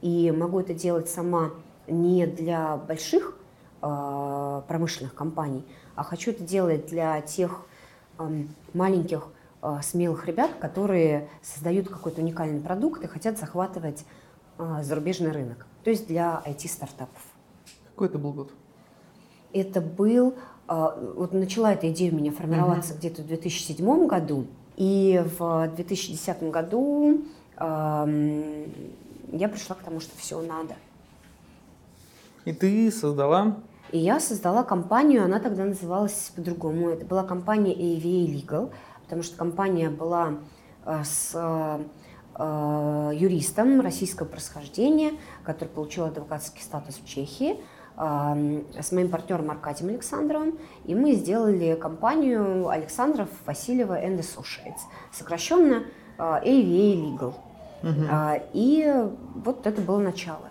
[0.00, 1.52] И могу это делать сама
[1.86, 3.36] не для больших
[3.82, 7.62] э, промышленных компаний, а хочу это делать для тех
[8.18, 9.28] эм, маленьких
[9.62, 14.04] э, смелых ребят, которые создают какой-то уникальный продукт и хотят захватывать
[14.58, 15.66] э, зарубежный рынок.
[15.84, 17.22] То есть для IT-стартапов.
[17.86, 18.52] Какой это был год?
[19.52, 20.34] Это был,
[20.68, 26.50] э, вот начала эта идея у меня формироваться где-то в 2007 году, и в 2010
[26.50, 27.22] году
[29.32, 30.74] я пришла к тому, что все надо.
[32.44, 33.56] И ты создала
[33.92, 36.90] И я создала компанию, она тогда называлась по-другому.
[36.90, 38.70] Это была компания AVA Legal,
[39.04, 40.34] потому что компания была
[40.86, 47.60] э, с э, юристом российского происхождения, который получил адвокатский статус в Чехии,
[47.98, 54.82] с моим партнером Аркадием Александровым, и мы сделали компанию Александров, Васильева and Associates,
[55.12, 55.82] сокращенно
[56.16, 57.34] AVA Legal.
[58.10, 58.86] А, И
[59.34, 60.48] вот это было начало.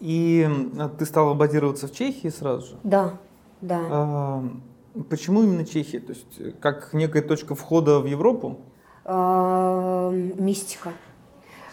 [0.00, 2.76] И м, ты стала базироваться в Чехии сразу же.
[2.82, 3.12] Да,
[3.60, 3.80] да.
[3.90, 4.44] А,
[5.10, 6.00] почему именно Чехия?
[6.00, 8.58] То есть э, как некая точка входа в Европу?
[9.04, 10.90] Э, мистика.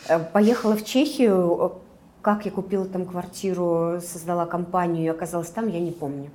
[0.07, 1.73] Э, поехала в Чехию.
[2.21, 6.29] Как я купила там квартиру, создала компанию и оказалась там, я не помню.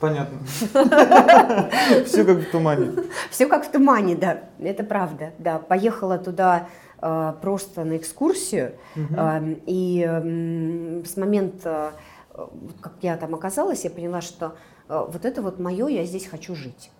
[0.00, 0.38] Понятно.
[2.06, 2.92] Все как в тумане.
[3.30, 4.44] Все как в тумане, да.
[4.60, 5.32] Это правда.
[5.38, 6.68] Да, поехала туда
[7.00, 8.74] э, просто на экскурсию.
[8.94, 11.92] Э, и э, с момента,
[12.34, 12.46] э,
[12.80, 14.54] как я там оказалась, я поняла, что
[14.88, 16.90] вот это вот мое, я здесь хочу жить.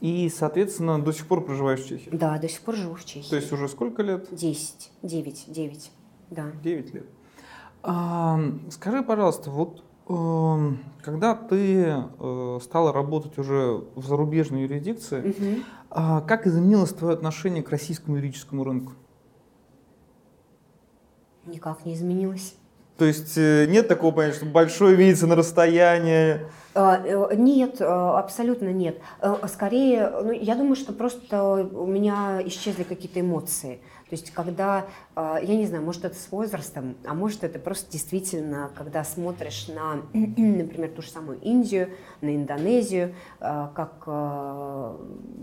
[0.00, 2.08] И, соответственно, до сих пор проживаешь в Чехии?
[2.10, 3.28] Да, до сих пор живу в Чехии.
[3.28, 4.28] То есть уже сколько лет?
[4.30, 5.90] Десять, девять, девять,
[6.30, 6.52] да.
[6.62, 7.06] Девять лет.
[7.90, 16.20] А, скажи, пожалуйста, вот э, когда ты э, стала работать уже в зарубежной юрисдикции, а
[16.20, 18.92] как изменилось твое отношение к российскому юридическому рынку?
[21.46, 22.56] Никак не изменилось.
[22.98, 26.40] То есть э, нет такого понятия, что большое видится на расстоянии.
[26.74, 29.00] А, э, Нет, абсолютно нет.
[29.46, 33.80] Скорее, ну, я думаю, что просто у меня исчезли какие-то эмоции.
[34.08, 37.90] То есть, когда, э, я не знаю, может, это с возрастом, а может, это просто
[37.92, 41.90] действительно, когда смотришь на, например, ту же самую Индию,
[42.20, 43.98] на Индонезию, э, как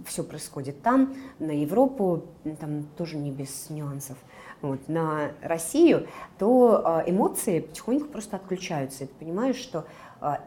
[0.06, 2.25] все происходит там, на Европу,
[2.60, 4.17] там тоже не без нюансов,
[4.62, 6.08] вот, на Россию,
[6.39, 9.04] то эмоции потихоньку просто отключаются.
[9.04, 9.86] И ты понимаешь, что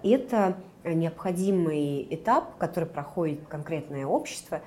[0.03, 4.63] это необходимый этап, который проходит конкретное общество, а,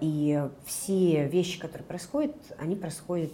[0.00, 3.32] и все вещи, которые происходят, они происходят,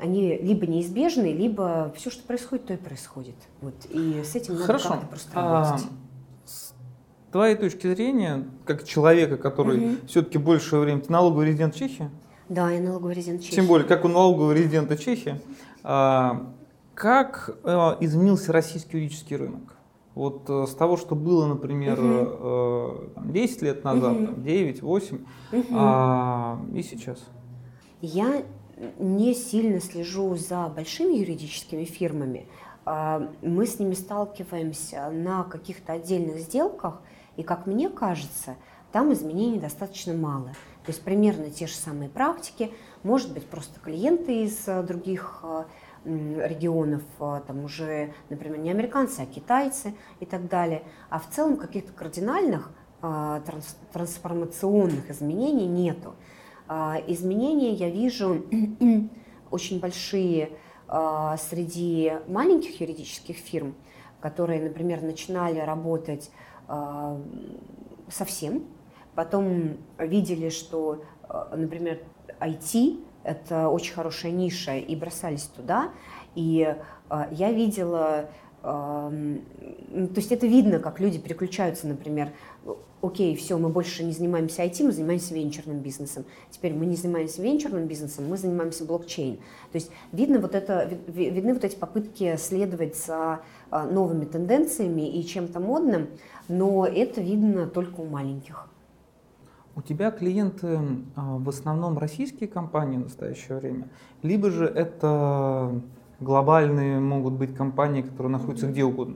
[0.00, 3.34] они либо неизбежны, либо все, что происходит, то и происходит.
[3.60, 3.74] Вот.
[3.90, 4.88] И с этим надо Хорошо.
[4.90, 5.86] как-то просто А, работать.
[6.44, 6.72] с
[7.32, 10.06] твоей точки зрения, как человека, который Мгм.
[10.06, 12.10] все-таки большее время, ты налоговый резидент Чехии?
[12.48, 13.56] Да, я налоговый резидент Чехии.
[13.56, 15.40] Тем более, как у налогового резидента Чехии,
[15.82, 16.52] а,
[16.94, 19.76] как а, изменился российский юридический рынок?
[20.18, 24.26] Вот э, с того, что было, например, э, там, 10 лет назад, Мгм.
[24.26, 25.18] там, 9, 8,
[25.52, 25.64] Мгм.
[25.72, 27.20] а, и сейчас.
[28.00, 28.42] Я
[28.98, 32.48] не сильно слежу за большими юридическими фирмами.
[32.84, 37.00] А, Мы с ними сталкиваемся на каких-то отдельных сделках,
[37.36, 38.56] и, как мне кажется,
[38.90, 40.46] там изменений достаточно мало.
[40.84, 42.72] То есть примерно те же самые практики,
[43.04, 45.44] может быть, просто клиенты из а, других
[46.08, 50.82] регионов, а, там уже, например, не американцы, а китайцы и так далее.
[51.10, 56.14] А в целом каких-то кардинальных а, транс- трансформационных изменений нету.
[56.66, 58.44] А, Изменения я вижу
[59.50, 60.50] очень большие
[61.50, 63.74] среди маленьких юридических фирм,
[64.22, 66.30] которые, например, начинали работать
[68.08, 68.64] совсем,
[69.14, 71.04] потом видели, что,
[71.52, 72.00] например,
[72.40, 75.90] IT– это очень хорошая ниша, и бросались туда.
[76.34, 76.74] И
[77.08, 78.30] а, я видела,
[78.62, 79.40] м,
[79.92, 82.30] то есть это видно, как люди переключаются, например,
[83.00, 86.24] окей, все, мы больше не занимаемся IT, мы занимаемся венчурным бизнесом.
[86.50, 89.36] Теперь мы не занимаемся венчурным бизнесом, мы занимаемся блокчейн.
[89.36, 94.24] То есть видно вот это, ви- ви- видны вот эти попытки следовать за а, новыми
[94.24, 96.08] тенденциями и чем-то модным,
[96.48, 98.68] но это видно только у маленьких.
[99.78, 100.80] У тебя клиенты
[101.14, 103.88] а, в основном российские компании в настоящее время,
[104.24, 105.80] либо же это
[106.18, 109.14] глобальные могут быть компании, которые находятся где угодно?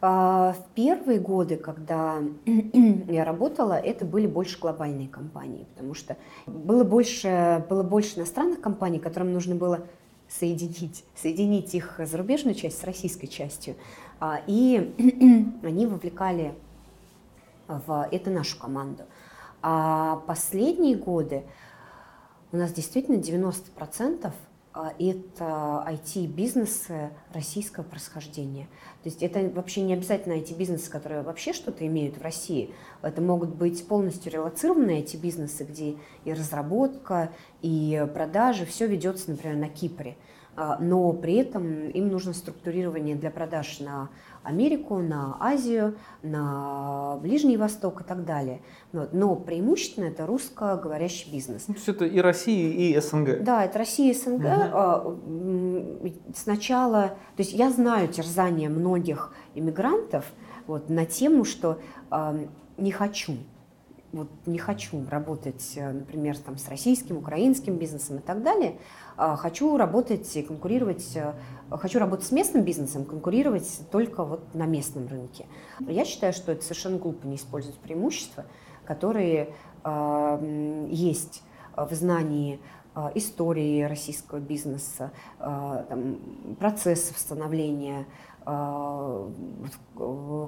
[0.00, 6.82] А, В первые годы, когда я работала, это были больше глобальные компании, потому что было
[6.82, 9.86] больше, было больше иностранных компаний, которым нужно было
[10.28, 13.76] соединить, соединить их зарубежную часть с российской частью.
[14.18, 14.92] А, И
[15.62, 16.52] они вовлекали
[17.68, 19.04] в это нашу команду.
[19.62, 21.44] А последние годы
[22.52, 24.32] у нас действительно 90%
[24.72, 28.68] а, это IT-бизнесы российского происхождения.
[29.02, 32.72] То есть это вообще не обязательно IT-бизнесы, которые вообще что-то имеют в России.
[33.02, 39.68] Это могут быть полностью релацированные IT-бизнесы, где и разработка, и продажи, все ведется, например, на
[39.68, 40.16] Кипре.
[40.60, 44.10] А, Но при этом им нужно структурирование для продаж на
[44.42, 48.60] Америку, на Азию, на Ближний Восток и так далее.
[48.92, 49.14] Вот.
[49.14, 51.64] Но преимущественно это русскоговорящий бизнес.
[51.66, 53.42] Ну, то есть это и Россия, и СНГ.
[53.42, 54.44] Да, это Россия и СНГ.
[54.44, 60.26] М, Сначала, то есть я знаю терзания многих иммигрантов
[60.66, 61.78] вот, на тему, что
[62.10, 62.36] а,
[62.76, 63.38] не хочу,
[64.12, 68.76] вот не хочу работать, э, например, там, с российским, украинским бизнесом и так далее.
[69.22, 71.34] А Хочу работать и конкурировать, э,
[71.72, 75.44] хочу работать с местным бизнесом, конкурировать только вот на местном рынке.
[75.80, 78.46] Я считаю, что это совершенно глупо не использовать преимущества,
[78.86, 79.52] которые
[79.84, 81.42] м, есть
[81.76, 82.60] в знании
[82.94, 86.18] а, истории российского бизнеса, там,
[86.58, 88.06] процессов становления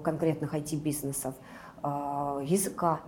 [0.03, 1.35] конкретных IT-бизнесов,
[1.83, 3.01] языка,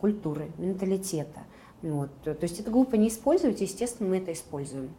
[0.00, 1.40] культуры, менталитета.
[1.82, 2.10] Вот.
[2.22, 4.90] То есть это глупо не использовать, естественно, мы это используем.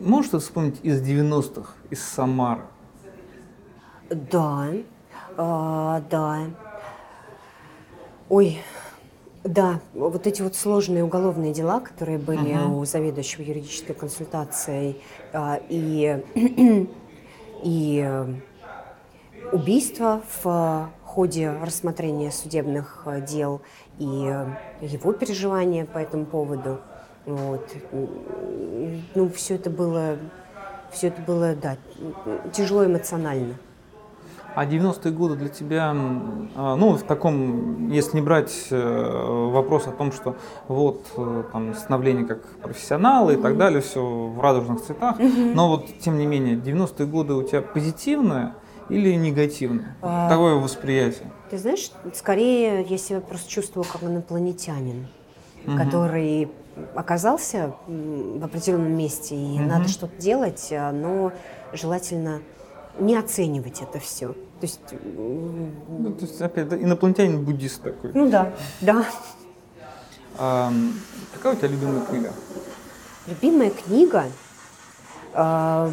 [0.00, 2.62] Можете вспомнить из 90-х, из Самары?
[4.10, 4.68] Да,
[5.36, 6.40] а, да.
[8.28, 8.58] Ой,
[9.44, 12.80] да, вот эти вот сложные уголовные дела, которые были uh-huh.
[12.80, 15.00] у заведующего юридической консультацией,
[15.32, 16.22] а, и,
[17.62, 18.34] и э,
[19.52, 23.62] убийства в ходе рассмотрения судебных э, дел,
[23.98, 26.80] и его переживания по этому поводу.
[27.24, 27.70] Вот.
[29.14, 30.18] Ну, все это было,
[30.90, 31.76] все это было, да,
[32.52, 33.54] тяжело эмоционально.
[34.56, 39.90] А 90-е годы для тебя, а, ну, в таком, если не брать э, вопрос о
[39.90, 40.36] том, что
[40.68, 45.86] вот э, там становление как профессионала и так далее, все в радужных цветах, но вот
[45.98, 48.54] тем не менее, 90-е годы у тебя позитивное
[48.88, 49.96] или негативное?
[50.02, 51.30] А, Такое восприятие?
[51.50, 55.08] Ты знаешь, скорее я себя просто чувствую как инопланетянин,
[55.66, 55.76] угу.
[55.76, 56.48] который
[56.94, 59.68] оказался в определенном месте и угу.
[59.68, 61.32] надо что-то делать, а, но
[61.72, 62.42] желательно
[62.98, 64.28] не оценивать это все.
[64.32, 68.12] То есть, ну, то есть опять инопланетянин-буддист такой.
[68.14, 69.04] Ну да, да.
[70.38, 70.72] А,
[71.34, 72.32] какая у тебя любимая книга?
[73.26, 74.24] Любимая книга?
[75.36, 75.90] А,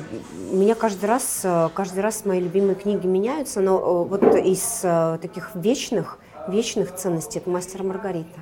[0.51, 5.55] меня каждый раз, каждый раз мои любимые книги меняются, но э, вот из э, таких
[5.55, 8.39] вечных, вечных ценностей это «Мастер Маргарита».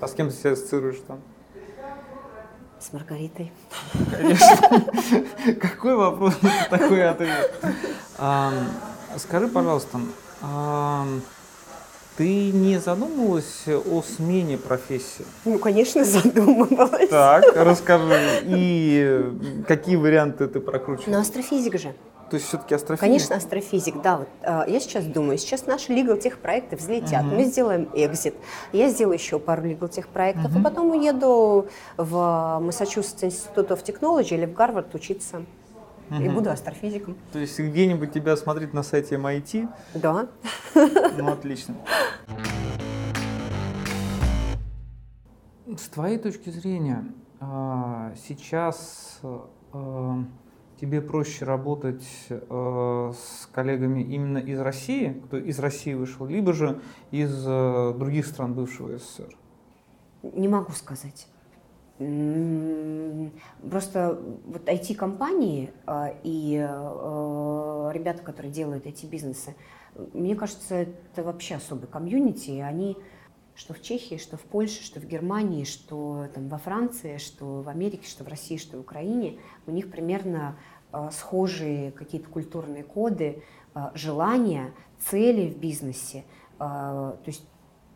[0.00, 1.20] А с кем ты себя ассоциируешь там?
[2.80, 3.52] С Маргаритой.
[4.10, 4.84] Конечно.
[5.60, 6.34] Какой вопрос,
[6.70, 7.54] такой ответ.
[9.16, 10.00] Скажи, пожалуйста,
[12.18, 15.24] ты не задумывалась о смене профессии?
[15.44, 17.08] Ну, конечно, задумывалась.
[17.08, 18.42] Так, расскажи.
[18.44, 19.22] И
[19.68, 21.06] какие варианты ты прокручиваешь?
[21.06, 21.94] Ну, астрофизик же.
[22.28, 23.00] То есть все-таки астрофизик?
[23.00, 24.16] Конечно, астрофизик, да.
[24.18, 27.36] Вот, э, я сейчас думаю, сейчас наши legal тех проекты взлетят, uh-huh.
[27.36, 28.34] мы сделаем экзит,
[28.72, 30.60] я сделаю еще пару legal тех проектов, uh-huh.
[30.60, 32.14] а потом уеду в
[32.60, 35.46] Massachusetts Institute of Technology или в Гарвард учиться.
[36.10, 36.24] Uh-huh.
[36.24, 37.16] И буду астрофизиком.
[37.32, 39.68] То есть где-нибудь тебя смотреть на сайте MIT?
[39.94, 40.28] Да.
[40.74, 41.74] Ну, отлично.
[45.76, 47.04] С твоей точки зрения,
[47.40, 49.20] а, сейчас
[49.72, 50.24] а,
[50.80, 56.80] тебе проще работать э, с коллегами именно из России, кто из России вышел, либо же
[57.10, 59.36] из э, других стран бывшего СССР?
[60.22, 61.26] Не могу сказать.
[61.98, 69.56] Просто вот IT-компании э, и э, ребята, которые делают эти бизнесы,
[70.12, 72.96] мне кажется, это вообще особый комьюнити, они
[73.56, 77.68] что в Чехии, что в Польше, что в Германии, что там, во Франции, что в
[77.68, 80.56] Америке, что в России, что в Украине, у них примерно
[80.92, 83.42] э, схожие какие-то культурные коды,
[83.94, 86.24] желания, цели в бизнесе.
[86.58, 87.44] То есть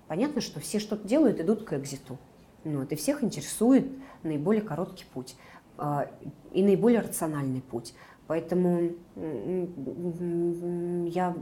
[0.06, 2.18] понятно, что все что-то делают, идут к экзиту.
[2.64, 3.86] Ну, вот, и всех интересует
[4.22, 5.36] наиболее короткий путь
[5.78, 6.06] э,
[6.52, 7.94] и наиболее рациональный путь.
[8.28, 11.36] Поэтому я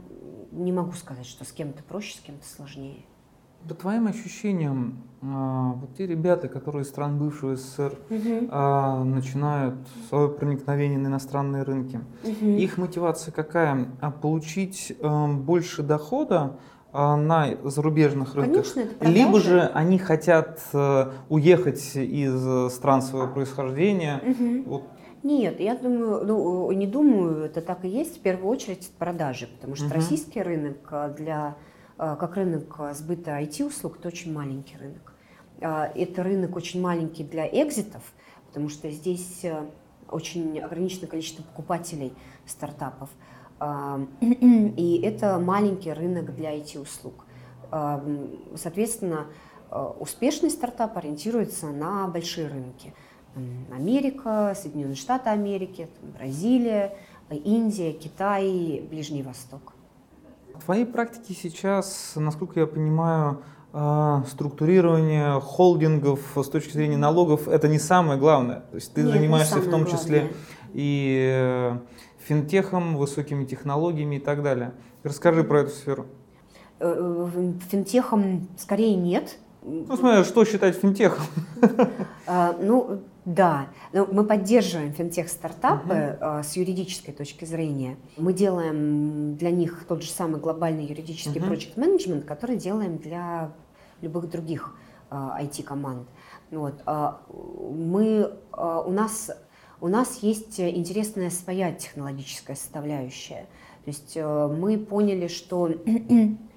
[0.51, 3.05] не могу сказать, что с кем-то проще, с кем-то сложнее.
[3.67, 9.05] По твоим ощущениям, а, вот те ребята, которые из стран бывшего СССР угу.
[9.05, 9.75] начинают
[10.09, 12.45] свое проникновение на иностранные рынки, угу.
[12.45, 13.85] их мотивация какая?
[14.21, 16.57] Получить а, больше дохода
[16.93, 24.21] на зарубежных рынках, Конечно, либо же они хотят а, уехать из стран своего происхождения.
[24.23, 24.69] Угу.
[24.69, 24.83] Вот.
[25.23, 28.17] Нет, я думаю, ну не думаю, это так и есть.
[28.17, 29.93] В первую очередь продажи, потому что угу.
[29.93, 31.55] российский рынок для
[31.97, 35.13] а, как рынок сбыта IT-услуг, это очень маленький рынок.
[35.61, 38.01] А, это рынок очень маленький для экзитов,
[38.47, 39.63] потому что здесь э,
[40.09, 42.13] очень ограниченное количество покупателей
[42.47, 43.09] стартапов.
[44.21, 47.25] И это маленький рынок для IT-услуг.
[48.55, 49.27] Соответственно,
[49.99, 52.93] успешный стартап ориентируется на большие рынки.
[53.73, 55.87] Америка, Соединенные Штаты Америки,
[56.17, 56.97] Бразилия,
[57.29, 59.73] Индия, Китай, Ближний Восток.
[60.55, 63.41] В твоей практике сейчас, насколько я понимаю,
[63.73, 68.65] а, структурирование холдингов с точки зрения налогов это не самое главное.
[68.69, 70.37] То есть ты Нет, занимаешься в том числе главное.
[70.73, 71.77] и э,
[72.31, 74.71] финтехом, высокими технологиями и так далее.
[75.03, 76.05] Расскажи про эту сферу.
[76.79, 79.37] Э, э, финтехом скорее нет.
[79.63, 81.25] Ну, смотри, что считать финтехом?
[82.25, 86.43] А, ну, да, но мы поддерживаем финтех-стартапы uh-huh.
[86.43, 87.97] с юридической точки зрения.
[88.15, 91.49] Мы делаем для них тот же самый глобальный юридический uh-huh.
[91.49, 93.51] project management, который делаем для
[93.99, 94.73] любых других
[95.11, 96.07] IT-команд.
[96.85, 97.75] А, вот.
[97.75, 99.31] Мы, у, нас,
[99.81, 103.47] у нас есть интересная своя технологическая составляющая.
[103.83, 105.69] То есть мы поняли, что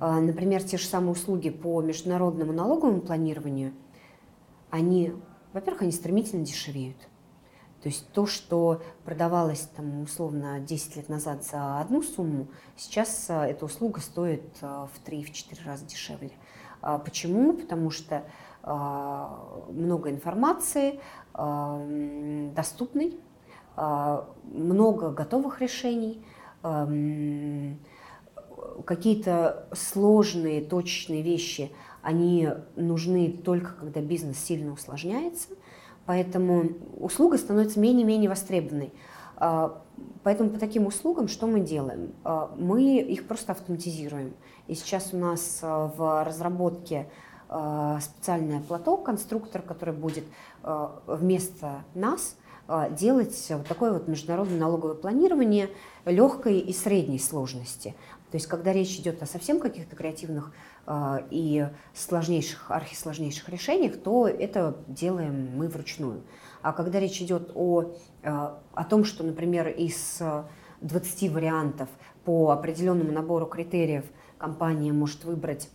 [0.00, 3.74] Например, те же самые услуги по международному налоговому планированию,
[4.70, 5.12] они,
[5.52, 6.96] во-первых, они стремительно дешевеют.
[7.82, 13.64] То есть то, что продавалось там, условно 10 лет назад за одну сумму, сейчас эта
[13.64, 16.32] услуга стоит в 3-4 раза дешевле.
[16.80, 17.52] А почему?
[17.52, 18.24] Потому что
[18.62, 21.00] много информации,
[22.54, 23.18] доступной,
[23.76, 26.22] много готовых решений,
[28.84, 35.48] какие-то сложные, точечные вещи, они нужны только когда бизнес сильно усложняется–
[36.10, 38.92] Поэтому услуга становится менее-менее востребованной.
[40.24, 42.14] Поэтому по таким услугам что мы делаем?
[42.56, 44.34] Мы их просто автоматизируем.
[44.66, 47.08] И сейчас у нас в разработке
[48.00, 50.24] специальное плато, конструктор, который будет
[51.06, 52.36] вместо нас
[52.92, 55.68] делать вот такое вот международное налоговое планирование
[56.04, 57.96] легкой и средней сложности.
[58.30, 60.52] То есть, когда речь идет о совсем каких-то креативных
[60.86, 66.22] э, и сложнейших, архисложнейших решениях, то это делаем мы вручную.
[66.62, 67.92] А когда речь идет о,
[68.22, 70.22] э, о том, что, например, из
[70.80, 71.88] 20 вариантов
[72.24, 74.04] по определенному набору критериев
[74.38, 75.68] компания может выбрать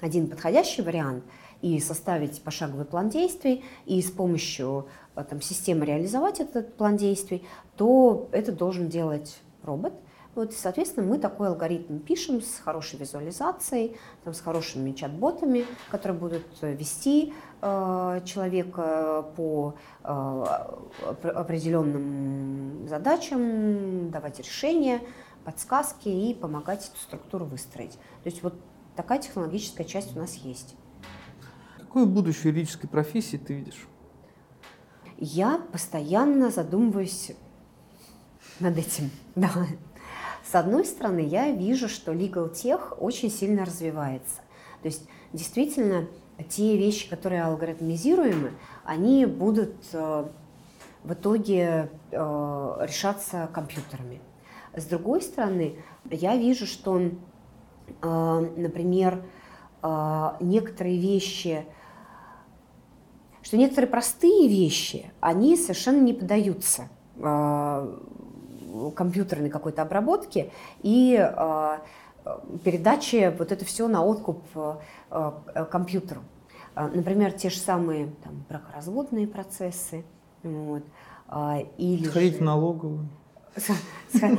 [0.00, 1.24] один подходящий вариант
[1.60, 7.44] и составить пошаговый план действий, и с помощью э, там, системы реализовать этот план действий,
[7.76, 9.92] то это должен делать робот–
[10.38, 16.46] вот, соответственно, мы такой алгоритм пишем с хорошей визуализацией, там, с хорошими чат-ботами, которые будут
[16.62, 19.74] вести э, человека по
[20.04, 20.44] э,
[21.34, 25.00] определенным задачам, давать решения,
[25.44, 27.94] подсказки и помогать эту структуру выстроить.
[27.94, 28.54] То есть вот
[28.98, 30.74] такая технологическая часть у нас есть.
[31.78, 33.86] Какое будущее юридической профессии ты видишь?
[35.18, 37.30] Я постоянно задумываюсь
[38.58, 39.10] над этим.
[39.36, 39.52] Да.
[40.44, 44.38] С одной стороны, я вижу, что legal tech очень сильно развивается.
[44.82, 46.08] То есть действительно
[46.48, 48.52] те вещи, которые алгоритмизируемы,
[48.84, 50.28] они будут э,
[51.04, 52.16] в итоге э,
[52.80, 54.20] решаться компьютерами.
[54.74, 55.76] С другой стороны,
[56.10, 57.12] я вижу, что,
[58.02, 59.22] например,
[60.40, 61.64] некоторые вещи,
[63.42, 66.88] что некоторые простые вещи, они совершенно не поддаются
[68.94, 71.14] компьютерной какой-то обработки и
[72.62, 74.42] передачи вот это все на откуп
[75.70, 76.20] компьютеру.
[76.74, 80.04] Например, те же самые там, бракоразводные процессы.
[80.42, 80.84] Вот,
[81.78, 82.38] или Сходить же...
[82.38, 83.08] в налоговую.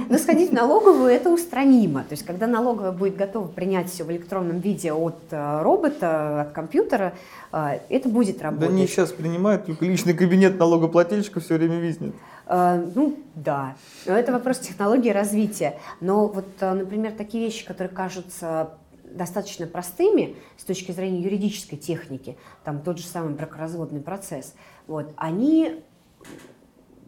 [0.09, 2.01] Но сходить в налоговую это устранимо.
[2.01, 7.13] То есть, когда налоговая будет готова принять все в электронном виде от робота, от компьютера,
[7.51, 8.69] это будет работать.
[8.69, 12.15] Да не сейчас принимают, только личный кабинет налогоплательщика все время виснет.
[12.49, 13.75] Э, ну, да.
[14.05, 15.79] Это вопрос технологии развития.
[16.01, 18.71] Но вот, э, например, такие вещи, которые кажутся
[19.03, 24.53] достаточно простыми с точки зрения юридической техники, там тот же самый бракоразводный процесс,
[24.87, 25.81] вот, они,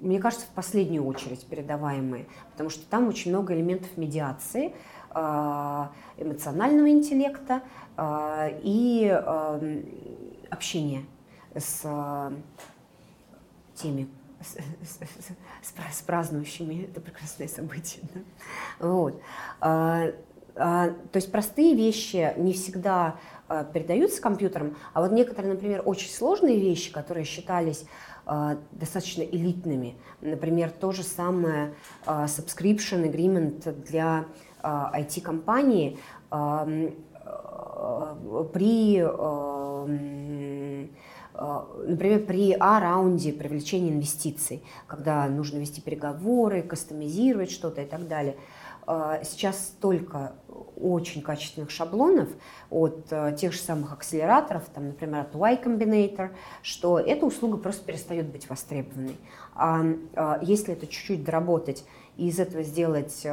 [0.02, 4.74] мне кажется, в последнюю очередь передаваемые, потому что там очень много элементов медиации,
[5.14, 5.88] э,
[6.18, 7.62] эмоционального интеллекта
[8.64, 9.08] и
[10.49, 11.04] общения
[11.56, 11.86] с
[13.76, 14.08] теми,
[14.41, 14.56] с,
[15.64, 18.04] с, с празднующими это прекрасное событие.
[18.14, 18.22] Да?
[18.88, 19.22] Вот.
[19.60, 20.08] А,
[20.56, 23.16] а, то есть простые вещи не всегда
[23.47, 27.89] а, передаются компьютерам, а вот некоторые, например, очень сложные вещи, которые считались а,
[28.71, 31.73] достаточно элитными, например, то же самое
[32.05, 34.25] а, subscription agreement для
[34.61, 35.97] а, IT-компании
[36.29, 36.65] а,
[38.53, 39.88] при а,
[41.34, 48.36] а, например, при А-раунде привлечения инвестиций, когда нужно вести переговоры, кастомизировать что-то и так далее.
[48.88, 50.34] А, сейчас столько
[50.75, 52.29] очень качественных шаблонов
[52.69, 57.86] от а, тех же самых акселераторов, там, например, от Y Combinator, что эта услуга просто
[57.86, 59.17] перестает быть востребованной.
[59.55, 59.84] А
[60.41, 61.86] если это чуть-чуть доработать
[62.17, 63.25] и из этого сделать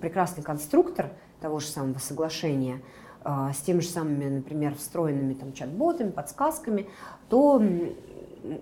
[0.00, 2.80] прекрасный конструктор того же самого соглашения,
[3.24, 6.88] с теми же самыми, например, встроенными там чат-ботами, подсказками,
[7.28, 7.60] то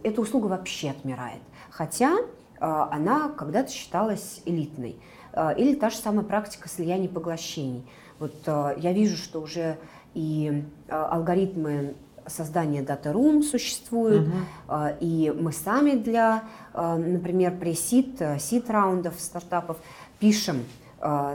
[0.02, 1.42] эта услуга вообще отмирает.
[1.70, 2.20] Хотя а,
[2.60, 4.96] она когда-то считалась элитной.
[5.34, 7.84] А, или та же самая практика слияний поглощений.
[8.18, 9.78] Вот а, я вижу, что уже
[10.14, 11.96] и алгоритмы
[12.26, 14.28] создания Data Room существуют,
[14.68, 14.96] uh-huh.
[15.00, 19.76] и мы сами для, например, пресид, сид раундов стартапов
[20.20, 20.62] пишем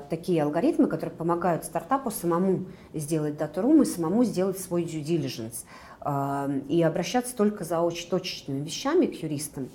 [0.10, 5.66] такие алгоритмы, которые помогают стартапу самому сделать Data Room и самому сделать свой due diligence
[6.70, 9.70] и обращаться только за очень точечными вещами к юристам.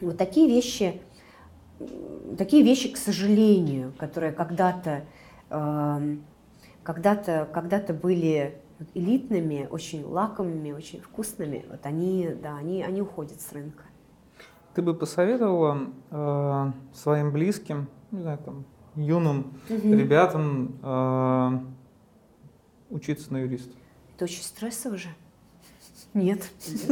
[0.00, 1.00] Вот такие вещи,
[2.38, 5.04] такие вещи, к сожалению, которые когда-то
[6.82, 8.60] когда-то когда были
[8.94, 13.84] элитными, очень лакомыми, очень вкусными, вот они, да, они, они уходят с рынка.
[14.74, 19.94] Ты бы посоветовала э, своим близким, не знаю, там, юным угу.
[19.94, 21.58] ребятам э,
[22.90, 23.74] учиться на юриста?
[24.14, 25.08] Это очень стрессово же.
[26.14, 26.50] Нет.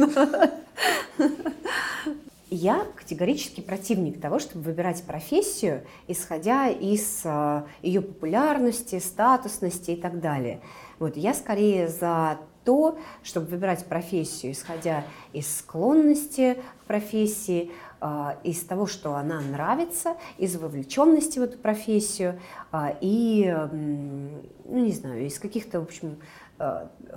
[2.51, 10.19] Я категорически противник того, чтобы выбирать профессию, исходя из э, ее популярности, статусности и так
[10.19, 10.59] далее.
[10.97, 17.71] Вот, я скорее за то, чтобы выбирать профессию, исходя из склонности к профессии,
[18.01, 22.39] э, из того, что она нравится, из вовлеченности в эту профессию
[22.71, 26.17] э, и, ну, не знаю, из каких-то, в общем,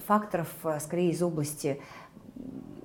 [0.07, 1.80] факторов, скорее из области,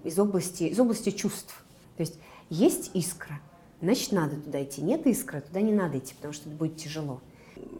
[0.03, 1.63] из области, из области чувств.
[1.97, 2.19] То есть
[2.49, 3.39] есть искра,
[3.81, 4.81] значит, надо туда идти.
[4.81, 7.21] Нет искры, туда не надо идти, потому что это будет тяжело.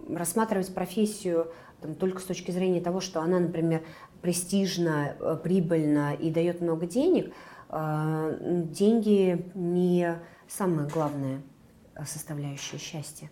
[0.10, 1.52] Рассматривать профессию
[1.82, 3.84] там, только с точки зрения того, что она, например,
[4.22, 7.34] престижна, э, прибыльна и дает много денег,
[7.70, 11.42] э, деньги не самая главная
[12.06, 13.30] составляющая счастья.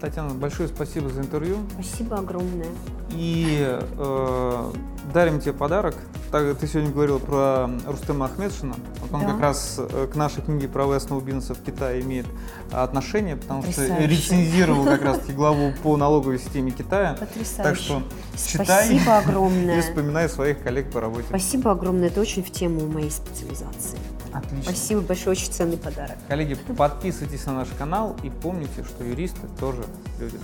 [0.00, 1.58] Татьяна, большое спасибо за интервью.
[1.74, 2.68] Спасибо огромное.
[3.10, 4.72] И э,
[5.12, 5.94] дарим тебе подарок.
[6.30, 8.74] Так, ты сегодня говорил про Рустема Ахмедшина.
[9.00, 9.32] Вот он да.
[9.32, 12.26] как раз э, к нашей книге про вестного бизнеса в Китае имеет
[12.72, 13.94] отношение, потому Потрясающе.
[13.94, 17.16] что рецензировал как раз главу по налоговой системе Китая.
[17.18, 17.62] Потрясающе.
[17.62, 18.02] Так что
[18.36, 19.78] читай Спасибо огромное.
[19.78, 21.26] и вспоминай своих коллег по работе.
[21.28, 22.08] Спасибо огромное.
[22.08, 23.98] Это очень в тему моей специализации.
[24.32, 24.62] Отлично.
[24.64, 26.16] Спасибо большое, очень ценный подарок.
[26.26, 29.84] Коллеги, подписывайтесь на наш канал и помните, что юристы тоже
[30.18, 30.38] люди.